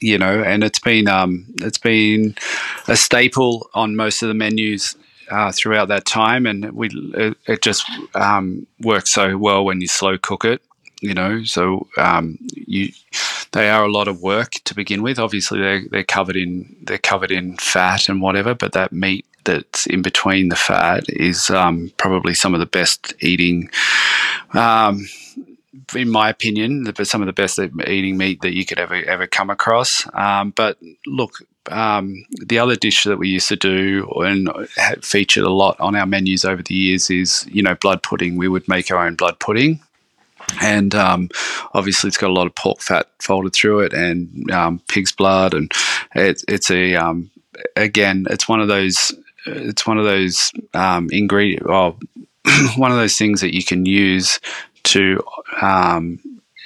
you 0.00 0.18
know, 0.18 0.42
and 0.42 0.62
it's 0.62 0.78
been 0.80 1.08
um, 1.08 1.46
it's 1.62 1.78
been 1.78 2.34
a 2.88 2.96
staple 2.96 3.70
on 3.74 3.96
most 3.96 4.22
of 4.22 4.28
the 4.28 4.34
menus 4.34 4.94
uh, 5.30 5.52
throughout 5.52 5.88
that 5.88 6.04
time, 6.04 6.46
and 6.46 6.72
we 6.72 6.88
it, 7.14 7.36
it 7.46 7.62
just 7.62 7.86
um, 8.14 8.66
works 8.82 9.12
so 9.12 9.38
well 9.38 9.64
when 9.64 9.80
you 9.80 9.88
slow 9.88 10.18
cook 10.18 10.44
it. 10.44 10.62
You 11.06 11.14
know, 11.14 11.44
so 11.44 11.86
um, 11.96 12.38
you 12.54 12.90
they 13.52 13.70
are 13.70 13.84
a 13.84 13.90
lot 13.90 14.08
of 14.08 14.22
work 14.22 14.52
to 14.64 14.74
begin 14.74 15.02
with. 15.02 15.18
Obviously, 15.18 15.60
they 15.60 15.80
they're 15.90 16.04
covered 16.04 16.36
in 16.36 16.76
they're 16.82 16.98
covered 16.98 17.30
in 17.30 17.56
fat 17.56 18.08
and 18.08 18.20
whatever, 18.20 18.54
but 18.54 18.72
that 18.72 18.92
meat 18.92 19.24
that's 19.44 19.86
in 19.86 20.02
between 20.02 20.48
the 20.48 20.56
fat 20.56 21.04
is 21.08 21.50
um, 21.50 21.92
probably 21.96 22.34
some 22.34 22.54
of 22.54 22.60
the 22.60 22.66
best 22.66 23.14
eating. 23.20 23.70
Um, 24.52 25.06
in 25.94 26.08
my 26.10 26.28
opinion, 26.28 26.92
some 27.04 27.22
of 27.22 27.26
the 27.26 27.32
best 27.32 27.58
eating 27.58 28.16
meat 28.16 28.40
that 28.42 28.54
you 28.54 28.66
could 28.66 28.78
ever 28.78 28.96
ever 28.96 29.26
come 29.26 29.50
across. 29.50 30.06
Um, 30.14 30.50
but 30.50 30.78
look, 31.06 31.38
um, 31.70 32.24
the 32.30 32.58
other 32.58 32.76
dish 32.76 33.04
that 33.04 33.18
we 33.18 33.28
used 33.28 33.48
to 33.48 33.56
do 33.56 34.10
and 34.16 34.50
featured 35.02 35.44
a 35.44 35.50
lot 35.50 35.78
on 35.80 35.94
our 35.94 36.06
menus 36.06 36.44
over 36.44 36.62
the 36.62 36.74
years 36.74 37.10
is 37.10 37.46
you 37.50 37.62
know 37.62 37.74
blood 37.76 38.02
pudding. 38.02 38.36
We 38.36 38.48
would 38.48 38.68
make 38.68 38.90
our 38.90 39.06
own 39.06 39.14
blood 39.14 39.38
pudding. 39.38 39.80
And 40.60 40.94
um, 40.94 41.28
obviously, 41.74 42.08
it's 42.08 42.16
got 42.16 42.30
a 42.30 42.32
lot 42.32 42.46
of 42.46 42.54
pork 42.54 42.80
fat 42.80 43.08
folded 43.20 43.52
through 43.52 43.80
it, 43.80 43.92
and 43.92 44.50
um, 44.50 44.80
pig's 44.88 45.12
blood, 45.12 45.54
and 45.54 45.72
it, 46.14 46.42
it's 46.48 46.70
a 46.70 46.94
um, 46.94 47.30
again, 47.74 48.26
it's 48.30 48.48
one 48.48 48.60
of 48.60 48.68
those, 48.68 49.12
it's 49.46 49.86
one 49.86 49.98
of 49.98 50.04
those 50.04 50.52
um, 50.74 51.08
ingredient, 51.10 51.66
well, 51.66 51.98
one 52.76 52.90
of 52.90 52.96
those 52.96 53.16
things 53.16 53.40
that 53.40 53.54
you 53.54 53.64
can 53.64 53.86
use 53.86 54.40
to 54.84 55.22
um, 55.60 56.20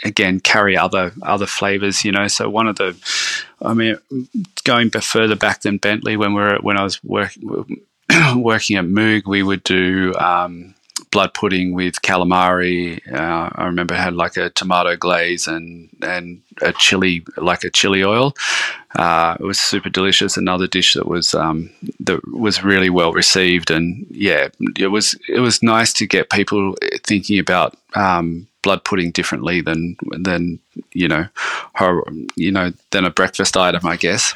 again 0.05 0.41
carry 0.41 0.77
other 0.77 1.13
other 1.23 1.47
flavors 1.47 2.05
you 2.05 2.13
know? 2.13 2.27
So 2.29 2.49
one 2.49 2.67
of 2.67 2.77
the 2.77 2.97
i 3.63 3.75
mean 3.75 3.99
going 4.65 4.91
further 4.91 5.37
back 5.37 5.63
than 5.63 5.79
bentley 5.79 6.17
when 6.17 6.35
we 6.35 6.41
were 6.41 6.59
when 6.61 6.79
i 6.79 6.83
was 6.83 7.03
work, 7.05 7.33
working 8.37 8.77
at 8.77 8.85
moog 8.85 9.27
we 9.27 9.43
would 9.43 9.63
do 9.65 10.15
um, 10.19 10.75
blood 11.11 11.35
pudding 11.35 11.75
with 11.75 12.03
calamari. 12.03 13.01
Uh, 13.13 13.51
I 13.55 13.67
remember 13.67 13.95
had 13.95 14.15
like 14.15 14.37
a 14.37 14.51
tomato 14.51 14.97
glaze 14.97 15.47
and 15.47 15.89
and 16.03 16.43
a 16.63 16.73
chili 16.73 17.25
like 17.37 17.65
a 17.65 17.71
chili 17.71 18.05
oil. 18.05 18.35
Uh, 18.97 19.37
it 19.39 19.45
was 19.45 19.61
super 19.61 19.89
delicious. 19.89 20.37
Another 20.37 20.67
dish 20.67 20.95
that 20.95 21.07
was 21.07 21.35
um, 21.35 21.71
that 22.01 22.21
was 22.29 22.63
really 22.63 22.91
well 22.91 23.13
received, 23.13 23.71
and 23.71 24.07
yeah, 24.11 24.49
it 24.79 24.89
was 24.89 25.15
it 25.29 25.41
was 25.41 25.63
nice 25.63 25.93
to 25.95 26.07
get 26.07 26.31
people 26.31 26.77
thinking 27.05 27.39
about 27.39 27.77
um, 27.95 28.47
blood 28.63 28.85
pudding 28.85 29.11
differently 29.11 29.61
than 29.61 29.97
than 30.19 30.59
you 30.93 31.09
know, 31.09 31.27
her, 31.75 32.03
you 32.37 32.53
know, 32.53 32.73
than 32.91 33.05
a 33.05 33.11
breakfast 33.11 33.57
item, 33.57 33.87
I 33.87 33.97
guess. 33.97 34.35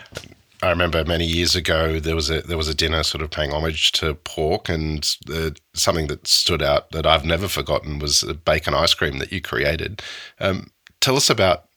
I 0.64 0.70
remember 0.70 1.04
many 1.04 1.26
years 1.26 1.54
ago 1.54 2.00
there 2.00 2.14
was 2.14 2.30
a 2.30 2.40
there 2.40 2.56
was 2.56 2.68
a 2.68 2.74
dinner 2.74 3.02
sort 3.02 3.20
of 3.20 3.30
paying 3.30 3.52
homage 3.52 3.92
to 3.92 4.14
pork, 4.14 4.70
and 4.70 5.02
the, 5.26 5.54
something 5.74 6.06
that 6.06 6.26
stood 6.26 6.62
out 6.62 6.90
that 6.92 7.06
I've 7.06 7.24
never 7.24 7.48
forgotten 7.48 7.98
was 7.98 8.22
a 8.22 8.32
bacon 8.32 8.72
ice 8.72 8.94
cream 8.94 9.18
that 9.18 9.30
you 9.30 9.42
created. 9.42 10.00
Um, 10.40 10.70
tell 11.00 11.16
us 11.16 11.28
about 11.28 11.68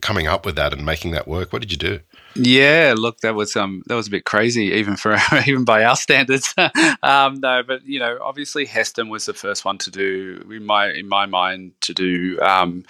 coming 0.00 0.28
up 0.28 0.46
with 0.46 0.54
that 0.56 0.72
and 0.72 0.84
making 0.84 1.10
that 1.10 1.26
work. 1.26 1.52
What 1.52 1.60
did 1.60 1.72
you 1.72 1.78
do? 1.78 2.00
Yeah, 2.36 2.94
look, 2.96 3.18
that 3.20 3.34
was 3.34 3.56
um 3.56 3.82
that 3.86 3.96
was 3.96 4.06
a 4.06 4.10
bit 4.10 4.24
crazy, 4.24 4.66
even 4.66 4.94
for 4.96 5.16
even 5.46 5.64
by 5.64 5.82
our 5.82 5.96
standards. 5.96 6.54
um, 7.02 7.40
no, 7.40 7.64
but 7.66 7.84
you 7.84 7.98
know, 7.98 8.16
obviously 8.22 8.64
Heston 8.64 9.08
was 9.08 9.26
the 9.26 9.34
first 9.34 9.64
one 9.64 9.78
to 9.78 9.90
do 9.90 10.46
in 10.52 10.64
my 10.64 10.92
in 10.92 11.08
my 11.08 11.26
mind 11.26 11.72
to 11.80 11.92
do 11.92 12.38
um, 12.42 12.84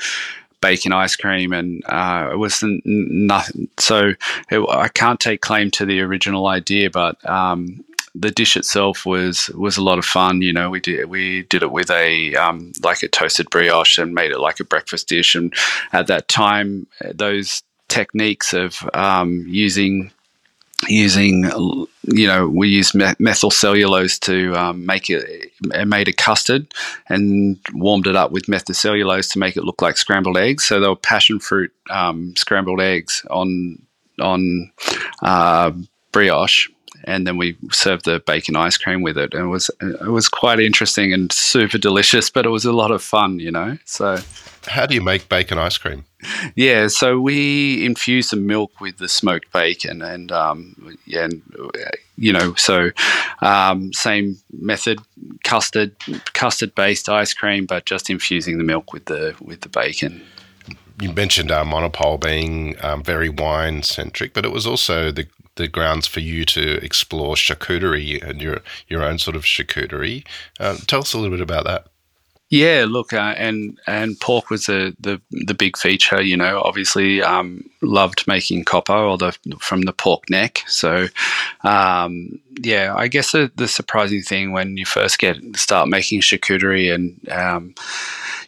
bacon 0.66 0.92
ice 0.92 1.14
cream, 1.14 1.52
and 1.52 1.82
uh, 1.87 2.30
it 2.32 2.37
was 2.37 2.62
nothing. 2.85 3.68
So 3.78 4.12
it, 4.50 4.61
I 4.68 4.88
can't 4.88 5.20
take 5.20 5.40
claim 5.40 5.70
to 5.73 5.87
the 5.87 6.00
original 6.00 6.49
idea, 6.49 6.90
but 6.90 7.14
um, 7.28 7.85
the 8.16 8.32
dish 8.32 8.56
itself 8.56 9.06
was 9.06 9.49
was 9.50 9.76
a 9.76 9.82
lot 9.82 9.99
of 9.99 10.04
fun. 10.04 10.42
You 10.42 10.52
know, 10.52 10.68
we 10.70 10.80
did 10.80 11.06
we 11.08 11.42
did 11.44 11.62
it 11.62 11.70
with 11.70 11.90
a 11.90 12.35
um, 12.35 12.73
like 12.82 13.02
a 13.04 13.08
toasted 13.08 13.49
brioche 13.50 13.99
and 13.99 14.12
made 14.12 14.32
it 14.32 14.40
like 14.40 14.58
a 14.58 14.64
breakfast 14.64 15.08
dish. 15.08 15.37
And 15.37 15.54
at 15.92 16.08
that 16.08 16.26
time, 16.26 16.88
those 17.14 17.62
techniques 17.88 18.52
of 18.52 18.88
um, 18.92 19.44
using 19.46 20.11
using 20.88 21.44
you 22.06 22.26
know 22.26 22.48
we 22.48 22.68
used 22.68 22.94
methyl 23.18 23.50
cellulose 23.50 24.18
to 24.18 24.54
um, 24.54 24.86
make 24.86 25.10
it 25.10 25.50
it 25.75 25.86
made 25.86 26.08
a 26.08 26.12
custard 26.12 26.72
and 27.08 27.58
warmed 27.75 28.06
it 28.06 28.16
up 28.16 28.30
with 28.30 28.48
methyl 28.48 28.75
cellulose 28.75 29.28
to 29.28 29.38
make 29.38 29.56
it 29.56 29.64
look 29.64 29.82
like 29.82 29.96
scrambled 29.96 30.36
eggs 30.36 30.64
so 30.64 30.80
they 30.80 30.88
were 30.88 30.96
passion 30.96 31.38
fruit 31.38 31.72
um, 31.90 32.34
scrambled 32.36 32.80
eggs 32.80 33.25
on 33.30 33.78
on 34.20 34.70
uh, 35.22 35.70
brioche 36.12 36.68
and 37.04 37.26
then 37.26 37.36
we 37.36 37.56
served 37.70 38.04
the 38.04 38.20
bacon 38.26 38.56
ice 38.56 38.76
cream 38.76 39.02
with 39.02 39.16
it. 39.16 39.32
And 39.32 39.44
it 39.44 39.48
was 39.48 39.70
it 39.80 40.10
was 40.10 40.28
quite 40.28 40.60
interesting 40.60 41.12
and 41.12 41.32
super 41.32 41.78
delicious, 41.78 42.30
but 42.30 42.44
it 42.44 42.50
was 42.50 42.64
a 42.64 42.72
lot 42.72 42.90
of 42.90 43.02
fun, 43.02 43.38
you 43.38 43.50
know. 43.50 43.78
So, 43.84 44.18
how 44.66 44.87
do 44.87 44.94
you 44.94 45.00
make 45.00 45.28
bacon 45.28 45.58
ice 45.58 45.78
cream? 45.78 46.04
Yeah, 46.54 46.88
so 46.88 47.20
we 47.20 47.85
infuse 47.85 48.30
the 48.30 48.37
milk 48.37 48.80
with 48.80 48.99
the 48.99 49.08
smoked 49.08 49.52
bacon, 49.52 50.02
and 50.02 50.32
um, 50.32 50.99
yeah, 51.06 51.25
and, 51.25 51.42
you 52.16 52.32
know, 52.32 52.54
so 52.54 52.90
um, 53.42 53.92
same 53.92 54.38
method, 54.52 55.00
custard 55.44 55.94
custard 56.32 56.75
based 56.75 57.08
ice 57.08 57.35
cream, 57.35 57.66
but 57.66 57.85
just 57.85 58.11
infusing 58.11 58.58
the 58.58 58.64
milk 58.64 58.92
with 58.92 59.04
the 59.06 59.35
with 59.40 59.61
the 59.61 59.68
bacon 59.68 60.23
you 61.00 61.12
mentioned 61.12 61.50
uh, 61.50 61.64
Monopole 61.64 62.16
being 62.16 62.75
um, 62.82 63.02
very 63.02 63.28
wine 63.28 63.82
centric, 63.82 64.32
but 64.32 64.44
it 64.44 64.52
was 64.52 64.66
also 64.66 65.11
the 65.11 65.26
the 65.56 65.68
grounds 65.68 66.06
for 66.06 66.20
you 66.20 66.44
to 66.44 66.85
explore 66.85 67.35
charcuterie 67.35 68.23
and 68.23 68.40
your 68.40 68.61
your 68.88 69.02
own 69.02 69.18
sort 69.18 69.37
of 69.37 69.42
charcuterie. 69.42 70.25
Um, 70.61 70.76
tell 70.87 71.00
us 71.00 71.12
a 71.12 71.18
little 71.18 71.37
bit 71.37 71.42
about 71.42 71.64
that. 71.64 71.87
Yeah, 72.48 72.86
look, 72.88 73.12
uh, 73.12 73.34
and 73.36 73.76
and 73.88 74.18
pork 74.20 74.50
was 74.50 74.66
the, 74.66 74.94
the 75.00 75.20
the 75.32 75.54
big 75.54 75.76
feature. 75.76 76.22
You 76.22 76.36
know, 76.36 76.62
obviously, 76.64 77.20
um, 77.20 77.68
loved 77.82 78.24
making 78.28 78.64
coppa 78.64 79.10
or 79.10 79.18
the 79.18 79.36
from 79.58 79.82
the 79.82 79.92
pork 79.92 80.30
neck. 80.30 80.62
So, 80.68 81.08
um, 81.64 82.38
yeah, 82.62 82.94
I 82.96 83.08
guess 83.08 83.32
the, 83.32 83.50
the, 83.56 83.66
surprising 83.66 84.22
thing 84.22 84.52
when 84.52 84.76
you 84.76 84.86
first 84.86 85.18
get 85.18 85.38
start 85.56 85.88
making 85.88 86.20
charcuterie 86.20 86.94
and 86.94 87.28
um, 87.30 87.74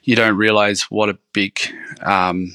you 0.04 0.14
don't 0.14 0.36
realize 0.36 0.82
what 0.82 1.08
a 1.08 1.18
big 1.32 1.58
um, 2.02 2.54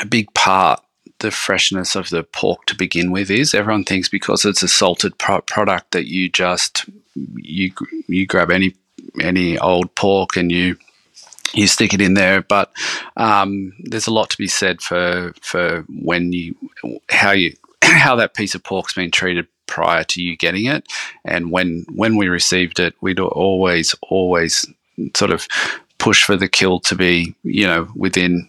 a 0.00 0.06
big 0.06 0.34
part 0.34 0.82
the 1.20 1.30
freshness 1.30 1.94
of 1.94 2.10
the 2.10 2.24
pork 2.24 2.66
to 2.66 2.74
begin 2.74 3.12
with 3.12 3.30
is. 3.30 3.54
Everyone 3.54 3.84
thinks 3.84 4.08
because 4.08 4.44
it's 4.44 4.62
a 4.62 4.68
salted 4.68 5.16
pro- 5.18 5.42
product 5.42 5.92
that 5.92 6.06
you 6.06 6.28
just 6.28 6.86
you 7.36 7.72
you 8.08 8.26
grab 8.26 8.50
any 8.50 8.74
any 9.20 9.58
old 9.58 9.94
pork 9.94 10.36
and 10.36 10.50
you 10.50 10.76
you 11.52 11.66
stick 11.66 11.92
it 11.92 12.00
in 12.00 12.14
there. 12.14 12.42
But 12.42 12.72
um, 13.16 13.72
there's 13.80 14.06
a 14.06 14.12
lot 14.12 14.30
to 14.30 14.38
be 14.38 14.46
said 14.46 14.80
for 14.80 15.32
for 15.40 15.84
when 15.88 16.32
you 16.32 16.54
how 17.08 17.32
you 17.32 17.56
how 17.82 18.16
that 18.16 18.34
piece 18.34 18.54
of 18.54 18.62
pork's 18.62 18.94
been 18.94 19.10
treated 19.10 19.46
prior 19.66 20.02
to 20.02 20.20
you 20.22 20.36
getting 20.36 20.66
it, 20.66 20.86
and 21.24 21.50
when 21.50 21.84
when 21.94 22.16
we 22.16 22.28
received 22.28 22.80
it, 22.80 22.94
we'd 23.00 23.20
always 23.20 23.94
always 24.02 24.66
sort 25.14 25.30
of 25.30 25.46
push 25.98 26.24
for 26.24 26.36
the 26.36 26.48
kill 26.48 26.80
to 26.80 26.94
be 26.94 27.34
you 27.42 27.66
know 27.66 27.88
within 27.94 28.48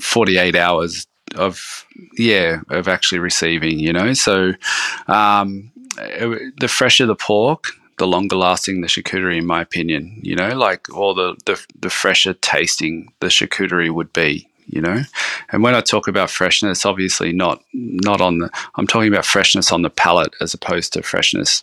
48 0.00 0.56
hours 0.56 1.06
of 1.36 1.86
yeah 2.16 2.60
of 2.68 2.88
actually 2.88 3.18
receiving 3.18 3.78
you 3.78 3.92
know 3.92 4.12
so 4.14 4.52
um, 5.06 5.70
the 5.96 6.68
fresher 6.68 7.06
the 7.06 7.14
pork 7.14 7.68
the 7.98 8.06
longer 8.06 8.36
lasting 8.36 8.80
the 8.80 8.86
charcuterie 8.86 9.38
in 9.38 9.46
my 9.46 9.60
opinion 9.60 10.18
you 10.22 10.34
know 10.34 10.56
like 10.56 10.92
or 10.94 11.14
the, 11.14 11.36
the 11.46 11.60
the 11.80 11.90
fresher 11.90 12.34
tasting 12.34 13.12
the 13.20 13.28
charcuterie 13.28 13.90
would 13.90 14.12
be 14.12 14.48
you 14.70 14.82
know? 14.82 15.00
And 15.50 15.62
when 15.62 15.74
i 15.74 15.80
talk 15.80 16.08
about 16.08 16.30
freshness 16.30 16.84
obviously 16.84 17.32
not 17.32 17.62
not 17.72 18.20
on 18.20 18.38
the 18.38 18.50
i'm 18.76 18.86
talking 18.86 19.12
about 19.12 19.24
freshness 19.24 19.72
on 19.72 19.82
the 19.82 19.90
palate 19.90 20.34
as 20.40 20.54
opposed 20.54 20.92
to 20.92 21.02
freshness 21.02 21.62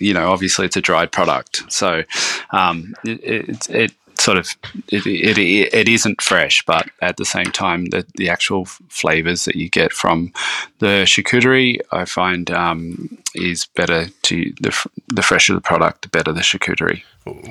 you 0.00 0.14
know 0.14 0.30
obviously 0.30 0.66
it's 0.66 0.76
a 0.76 0.80
dried 0.80 1.12
product. 1.12 1.62
So 1.72 2.02
um, 2.50 2.94
it, 3.04 3.22
it, 3.22 3.70
it 3.70 3.92
sort 4.20 4.38
of 4.38 4.48
it, 4.88 5.06
it, 5.06 5.38
it 5.38 5.88
isn't 5.88 6.20
fresh, 6.20 6.64
but 6.66 6.88
at 7.00 7.16
the 7.16 7.24
same 7.24 7.46
time, 7.46 7.86
the, 7.86 8.06
the 8.16 8.28
actual 8.28 8.66
flavors 8.88 9.44
that 9.44 9.56
you 9.56 9.68
get 9.68 9.92
from 9.92 10.32
the 10.78 11.04
charcuterie, 11.06 11.80
I 11.90 12.04
find 12.04 12.50
um, 12.50 13.18
is 13.34 13.66
better 13.66 14.08
to 14.22 14.52
the 14.60 14.86
the 15.08 15.22
fresher 15.22 15.54
the 15.54 15.60
product, 15.60 16.02
the 16.02 16.08
better 16.08 16.32
the 16.32 16.40
charcuterie. 16.40 17.02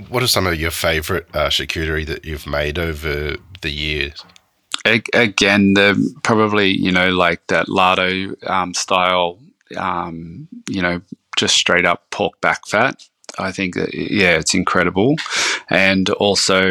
What 0.10 0.24
are 0.24 0.28
some 0.28 0.48
of 0.48 0.60
your 0.60 0.72
favorite 0.72 1.28
uh, 1.34 1.50
charcuterie 1.50 2.06
that 2.08 2.26
you've 2.26 2.48
made 2.48 2.78
over 2.78 3.36
the 3.62 3.72
years? 3.72 4.24
Again, 4.86 5.74
the 5.74 6.16
probably 6.24 6.70
you 6.70 6.92
know 6.92 7.10
like 7.10 7.46
that 7.48 7.68
lardo 7.68 8.50
um, 8.50 8.74
style, 8.74 9.40
um, 9.76 10.48
you 10.70 10.82
know, 10.82 11.02
just 11.38 11.56
straight 11.56 11.86
up 11.86 12.10
pork 12.12 12.40
back 12.42 12.68
fat. 12.68 13.04
I 13.40 13.52
think 13.52 13.76
that, 13.76 13.94
yeah, 13.94 14.38
it's 14.38 14.54
incredible. 14.54 15.16
And 15.70 16.10
also, 16.12 16.68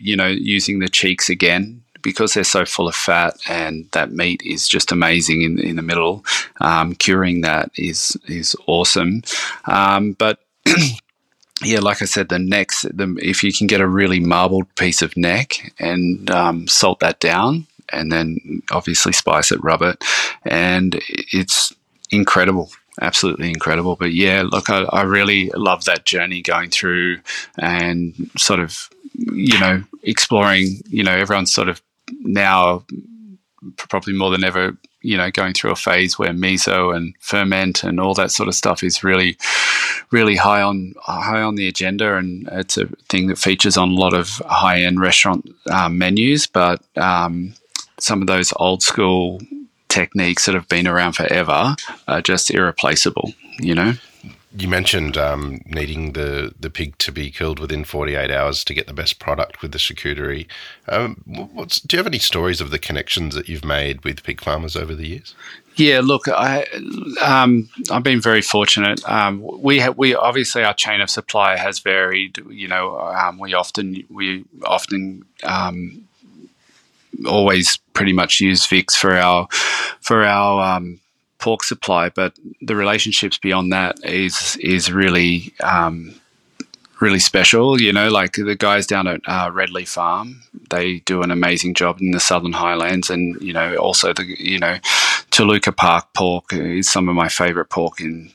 you 0.00 0.16
know, 0.16 0.26
using 0.26 0.78
the 0.78 0.88
cheeks 0.88 1.28
again 1.28 1.82
because 2.02 2.34
they're 2.34 2.44
so 2.44 2.64
full 2.64 2.88
of 2.88 2.94
fat 2.94 3.36
and 3.48 3.88
that 3.92 4.12
meat 4.12 4.42
is 4.44 4.68
just 4.68 4.92
amazing 4.92 5.42
in, 5.42 5.58
in 5.58 5.76
the 5.76 5.82
middle. 5.82 6.24
Um, 6.60 6.94
curing 6.94 7.42
that 7.42 7.70
is 7.76 8.16
is 8.26 8.56
awesome. 8.66 9.22
Um, 9.66 10.12
but 10.12 10.40
yeah, 11.62 11.78
like 11.80 12.02
I 12.02 12.06
said, 12.06 12.28
the 12.28 12.38
necks, 12.38 12.82
the, 12.82 13.16
if 13.22 13.42
you 13.42 13.52
can 13.52 13.66
get 13.66 13.80
a 13.80 13.86
really 13.86 14.20
marbled 14.20 14.74
piece 14.74 15.02
of 15.02 15.16
neck 15.16 15.72
and 15.78 16.30
um, 16.30 16.68
salt 16.68 17.00
that 17.00 17.20
down 17.20 17.66
and 17.90 18.10
then 18.10 18.62
obviously 18.70 19.12
spice 19.12 19.52
it, 19.52 19.62
rub 19.62 19.82
it, 19.82 20.02
and 20.44 21.00
it's 21.32 21.72
incredible 22.10 22.70
absolutely 23.00 23.48
incredible. 23.48 23.96
But 23.96 24.12
yeah, 24.12 24.42
look, 24.42 24.70
I, 24.70 24.82
I, 24.84 25.02
really 25.02 25.50
love 25.50 25.84
that 25.86 26.04
journey 26.04 26.42
going 26.42 26.70
through 26.70 27.20
and 27.58 28.14
sort 28.36 28.60
of, 28.60 28.88
you 29.14 29.58
know, 29.58 29.82
exploring, 30.02 30.80
you 30.88 31.02
know, 31.02 31.12
everyone's 31.12 31.52
sort 31.52 31.68
of 31.68 31.80
now 32.20 32.84
probably 33.76 34.12
more 34.12 34.30
than 34.30 34.44
ever, 34.44 34.76
you 35.00 35.16
know, 35.16 35.30
going 35.30 35.54
through 35.54 35.70
a 35.70 35.76
phase 35.76 36.18
where 36.18 36.30
miso 36.30 36.94
and 36.94 37.14
ferment 37.20 37.82
and 37.82 37.98
all 37.98 38.14
that 38.14 38.30
sort 38.30 38.48
of 38.48 38.54
stuff 38.54 38.82
is 38.82 39.02
really, 39.02 39.36
really 40.10 40.36
high 40.36 40.62
on 40.62 40.94
high 41.00 41.42
on 41.42 41.54
the 41.54 41.68
agenda, 41.68 42.16
and 42.16 42.48
it's 42.52 42.76
a 42.76 42.86
thing 43.08 43.28
that 43.28 43.38
features 43.38 43.76
on 43.76 43.90
a 43.90 43.94
lot 43.94 44.14
of 44.14 44.28
high 44.46 44.82
end 44.82 45.00
restaurant 45.00 45.48
um, 45.70 45.98
menus. 45.98 46.46
But 46.46 46.82
um, 46.96 47.54
some 47.98 48.20
of 48.20 48.26
those 48.26 48.52
old 48.56 48.82
school 48.82 49.40
techniques 49.92 50.46
that 50.46 50.54
have 50.54 50.68
been 50.68 50.88
around 50.88 51.12
forever 51.12 51.76
are 52.08 52.22
just 52.22 52.50
irreplaceable, 52.50 53.34
you 53.58 53.74
know? 53.74 53.92
You 54.54 54.68
mentioned 54.68 55.16
um, 55.16 55.62
needing 55.66 56.12
the, 56.12 56.54
the 56.58 56.68
pig 56.68 56.98
to 56.98 57.12
be 57.12 57.30
killed 57.30 57.58
within 57.58 57.84
48 57.84 58.30
hours 58.30 58.64
to 58.64 58.74
get 58.74 58.86
the 58.86 58.92
best 58.92 59.18
product 59.18 59.62
with 59.62 59.72
the 59.72 59.78
charcuterie. 59.78 60.46
Um, 60.88 61.22
do 61.86 61.96
you 61.96 61.98
have 61.98 62.06
any 62.06 62.18
stories 62.18 62.60
of 62.60 62.70
the 62.70 62.78
connections 62.78 63.34
that 63.34 63.48
you've 63.48 63.64
made 63.64 64.04
with 64.04 64.22
pig 64.22 64.42
farmers 64.42 64.76
over 64.76 64.94
the 64.94 65.08
years? 65.08 65.34
Yeah, 65.76 66.00
look, 66.04 66.28
I 66.28 66.66
um, 67.22 67.70
I've 67.90 68.02
been 68.02 68.20
very 68.20 68.42
fortunate. 68.42 69.02
Um, 69.08 69.42
we 69.42 69.78
have, 69.78 69.96
we 69.96 70.14
obviously 70.14 70.62
our 70.64 70.74
chain 70.74 71.00
of 71.00 71.08
supply 71.08 71.56
has 71.56 71.78
varied. 71.78 72.36
You 72.50 72.68
know, 72.68 72.98
um, 73.00 73.38
we 73.38 73.54
often 73.54 74.04
we 74.10 74.44
often 74.66 75.24
um, 75.44 76.06
always 77.26 77.78
pretty 77.94 78.12
much 78.12 78.40
use 78.40 78.66
Vic's 78.66 78.96
for 78.96 79.16
our 79.16 79.48
for 80.00 80.24
our 80.24 80.76
um, 80.76 81.00
pork 81.38 81.64
supply, 81.64 82.08
but 82.08 82.38
the 82.60 82.76
relationships 82.76 83.38
beyond 83.38 83.72
that 83.72 83.96
is 84.04 84.56
is 84.60 84.92
really 84.92 85.52
um, 85.62 86.14
really 87.00 87.18
special. 87.18 87.80
You 87.80 87.92
know, 87.92 88.08
like 88.08 88.34
the 88.34 88.56
guys 88.56 88.86
down 88.86 89.06
at 89.08 89.20
uh, 89.26 89.50
Redley 89.52 89.84
Farm, 89.84 90.42
they 90.70 91.00
do 91.00 91.22
an 91.22 91.30
amazing 91.30 91.74
job 91.74 92.00
in 92.00 92.12
the 92.12 92.20
Southern 92.20 92.52
Highlands, 92.52 93.10
and 93.10 93.40
you 93.42 93.52
know, 93.52 93.76
also 93.76 94.12
the 94.12 94.24
you 94.38 94.58
know, 94.58 94.78
Toluca 95.30 95.72
Park 95.72 96.14
pork 96.14 96.52
is 96.52 96.90
some 96.90 97.08
of 97.08 97.14
my 97.14 97.28
favourite 97.28 97.68
pork 97.68 98.00
in 98.00 98.32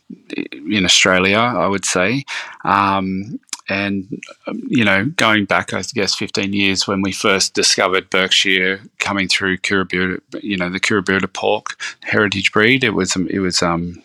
in 0.51 0.85
Australia. 0.85 1.39
I 1.39 1.67
would 1.67 1.85
say. 1.85 2.25
Um, 2.65 3.39
and 3.69 4.23
um, 4.45 4.61
you 4.67 4.85
know, 4.85 5.05
going 5.05 5.45
back, 5.45 5.73
I 5.73 5.81
guess, 5.93 6.15
15 6.15 6.53
years 6.53 6.87
when 6.87 7.01
we 7.01 7.11
first 7.11 7.53
discovered 7.53 8.09
Berkshire 8.09 8.81
coming 8.99 9.27
through 9.27 9.57
Kurobuta, 9.57 10.21
you 10.41 10.57
know, 10.57 10.69
the 10.69 10.79
Kurobuta 10.79 11.31
pork 11.31 11.79
heritage 12.03 12.51
breed, 12.51 12.83
it 12.83 12.91
was 12.91 13.15
it 13.15 13.39
was 13.39 13.61
um, 13.61 14.01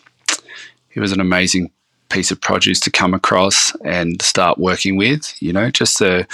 it 0.94 1.00
was 1.00 1.12
an 1.12 1.20
amazing 1.20 1.70
piece 2.08 2.30
of 2.30 2.40
produce 2.40 2.80
to 2.80 2.90
come 2.90 3.14
across 3.14 3.74
and 3.84 4.20
start 4.20 4.58
working 4.58 4.96
with. 4.96 5.40
You 5.40 5.52
know, 5.52 5.70
just 5.70 5.98
the 5.98 6.26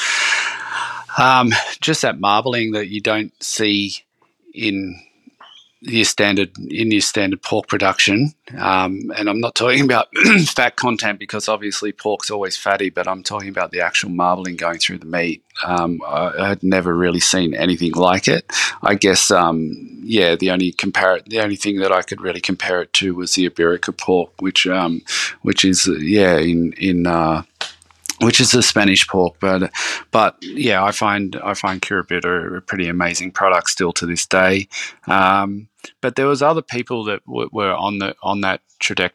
um, 1.18 1.52
just 1.80 2.02
that 2.02 2.20
marbling 2.20 2.72
that 2.72 2.88
you 2.88 3.00
don't 3.00 3.32
see 3.42 3.92
in 4.54 5.00
your 5.80 6.04
standard 6.04 6.50
in 6.58 6.90
your 6.90 7.00
standard 7.00 7.42
pork 7.42 7.68
production, 7.68 8.32
um, 8.56 9.12
and 9.16 9.28
I'm 9.28 9.40
not 9.40 9.54
talking 9.54 9.84
about 9.84 10.08
fat 10.46 10.76
content 10.76 11.18
because 11.18 11.48
obviously 11.48 11.92
pork's 11.92 12.30
always 12.30 12.56
fatty, 12.56 12.90
but 12.90 13.06
I'm 13.06 13.22
talking 13.22 13.48
about 13.48 13.70
the 13.70 13.80
actual 13.80 14.10
marbling 14.10 14.56
going 14.56 14.78
through 14.78 14.98
the 14.98 15.06
meat. 15.06 15.44
Um, 15.64 16.00
I, 16.06 16.48
had 16.48 16.62
never 16.62 16.94
really 16.94 17.20
seen 17.20 17.54
anything 17.54 17.92
like 17.92 18.28
it. 18.28 18.50
I 18.82 18.94
guess, 18.94 19.30
um, 19.30 19.72
yeah, 20.02 20.34
the 20.34 20.50
only 20.50 20.72
compare 20.72 21.20
the 21.26 21.40
only 21.40 21.56
thing 21.56 21.78
that 21.78 21.92
I 21.92 22.02
could 22.02 22.20
really 22.20 22.40
compare 22.40 22.82
it 22.82 22.92
to 22.94 23.14
was 23.14 23.34
the 23.34 23.48
Iberica 23.48 23.96
pork, 23.96 24.30
which 24.40 24.66
um, 24.66 25.02
which 25.42 25.64
is 25.64 25.88
yeah 26.00 26.38
in 26.38 26.72
in 26.74 27.06
uh, 27.06 27.42
which 28.20 28.40
is 28.40 28.54
a 28.54 28.62
Spanish 28.62 29.06
pork. 29.06 29.36
But 29.40 29.72
but 30.10 30.36
yeah, 30.42 30.84
I 30.84 30.92
find 30.92 31.36
I 31.42 31.54
find 31.54 31.80
Kurobuta 31.80 32.56
a 32.56 32.60
pretty 32.60 32.88
amazing 32.88 33.32
product 33.32 33.70
still 33.70 33.92
to 33.94 34.06
this 34.06 34.26
day. 34.26 34.68
Um, 35.06 35.68
but 36.00 36.16
there 36.16 36.26
was 36.26 36.42
other 36.42 36.62
people 36.62 37.04
that 37.04 37.24
w- 37.26 37.50
were 37.52 37.74
on 37.74 37.98
the 37.98 38.14
on 38.22 38.40
that 38.42 38.60
tra- 38.80 39.12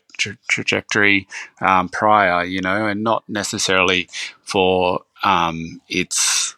trajectory 0.48 1.28
um, 1.62 1.90
prior, 1.90 2.44
you 2.44 2.62
know, 2.62 2.88
and 2.88 3.04
not 3.04 3.24
necessarily 3.28 4.10
for 4.44 5.04
um, 5.24 5.82
its 5.90 6.56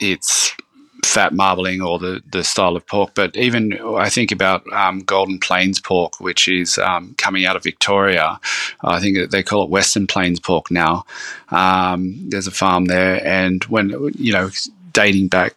its 0.00 0.54
fat 1.02 1.32
marbling 1.32 1.82
or 1.82 1.98
the, 1.98 2.22
the 2.30 2.44
style 2.44 2.76
of 2.76 2.86
pork. 2.86 3.12
But 3.14 3.36
even 3.36 3.72
I 3.96 4.08
think 4.08 4.32
about 4.32 4.70
um, 4.72 5.00
Golden 5.00 5.38
Plains 5.38 5.80
pork, 5.80 6.20
which 6.20 6.48
is 6.48 6.78
um, 6.78 7.14
coming 7.18 7.44
out 7.44 7.56
of 7.56 7.62
Victoria. 7.62 8.40
I 8.82 9.00
think 9.00 9.30
they 9.30 9.42
call 9.42 9.64
it 9.64 9.70
Western 9.70 10.06
Plains 10.06 10.40
pork 10.40 10.70
now. 10.70 11.04
Um, 11.50 12.28
there's 12.28 12.46
a 12.46 12.52
farm 12.52 12.86
there, 12.86 13.24
and 13.26 13.64
when 13.64 13.90
you 14.14 14.32
know, 14.32 14.50
dating 14.92 15.28
back, 15.28 15.54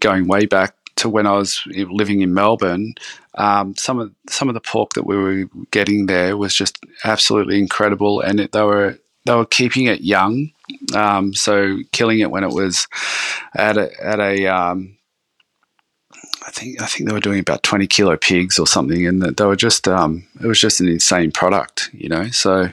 going 0.00 0.26
way 0.26 0.46
back 0.46 0.74
to 0.96 1.08
when 1.08 1.26
I 1.26 1.32
was 1.32 1.60
living 1.66 2.20
in 2.20 2.34
Melbourne, 2.34 2.94
um, 3.34 3.74
some 3.76 3.98
of 3.98 4.12
some 4.28 4.48
of 4.48 4.54
the 4.54 4.60
pork 4.60 4.92
that 4.94 5.06
we 5.06 5.16
were 5.16 5.48
getting 5.70 6.06
there 6.06 6.36
was 6.36 6.54
just 6.54 6.78
absolutely 7.04 7.58
incredible, 7.58 8.20
and 8.20 8.38
it, 8.40 8.52
they 8.52 8.62
were 8.62 8.98
they 9.24 9.34
were 9.34 9.46
keeping 9.46 9.86
it 9.86 10.02
young, 10.02 10.50
um, 10.94 11.34
so 11.34 11.78
killing 11.92 12.20
it 12.20 12.30
when 12.30 12.44
it 12.44 12.52
was 12.52 12.86
at 13.54 13.76
a, 13.76 13.90
at 14.04 14.20
a 14.20 14.46
um, 14.46 14.96
I 16.46 16.50
think 16.50 16.80
I 16.82 16.86
think 16.86 17.08
they 17.08 17.14
were 17.14 17.20
doing 17.20 17.40
about 17.40 17.62
twenty 17.62 17.86
kilo 17.86 18.16
pigs 18.16 18.58
or 18.58 18.66
something, 18.66 19.06
and 19.06 19.22
they 19.22 19.44
were 19.44 19.56
just 19.56 19.88
um, 19.88 20.26
it 20.42 20.46
was 20.46 20.60
just 20.60 20.80
an 20.80 20.88
insane 20.88 21.32
product, 21.32 21.90
you 21.92 22.08
know. 22.08 22.28
So 22.28 22.70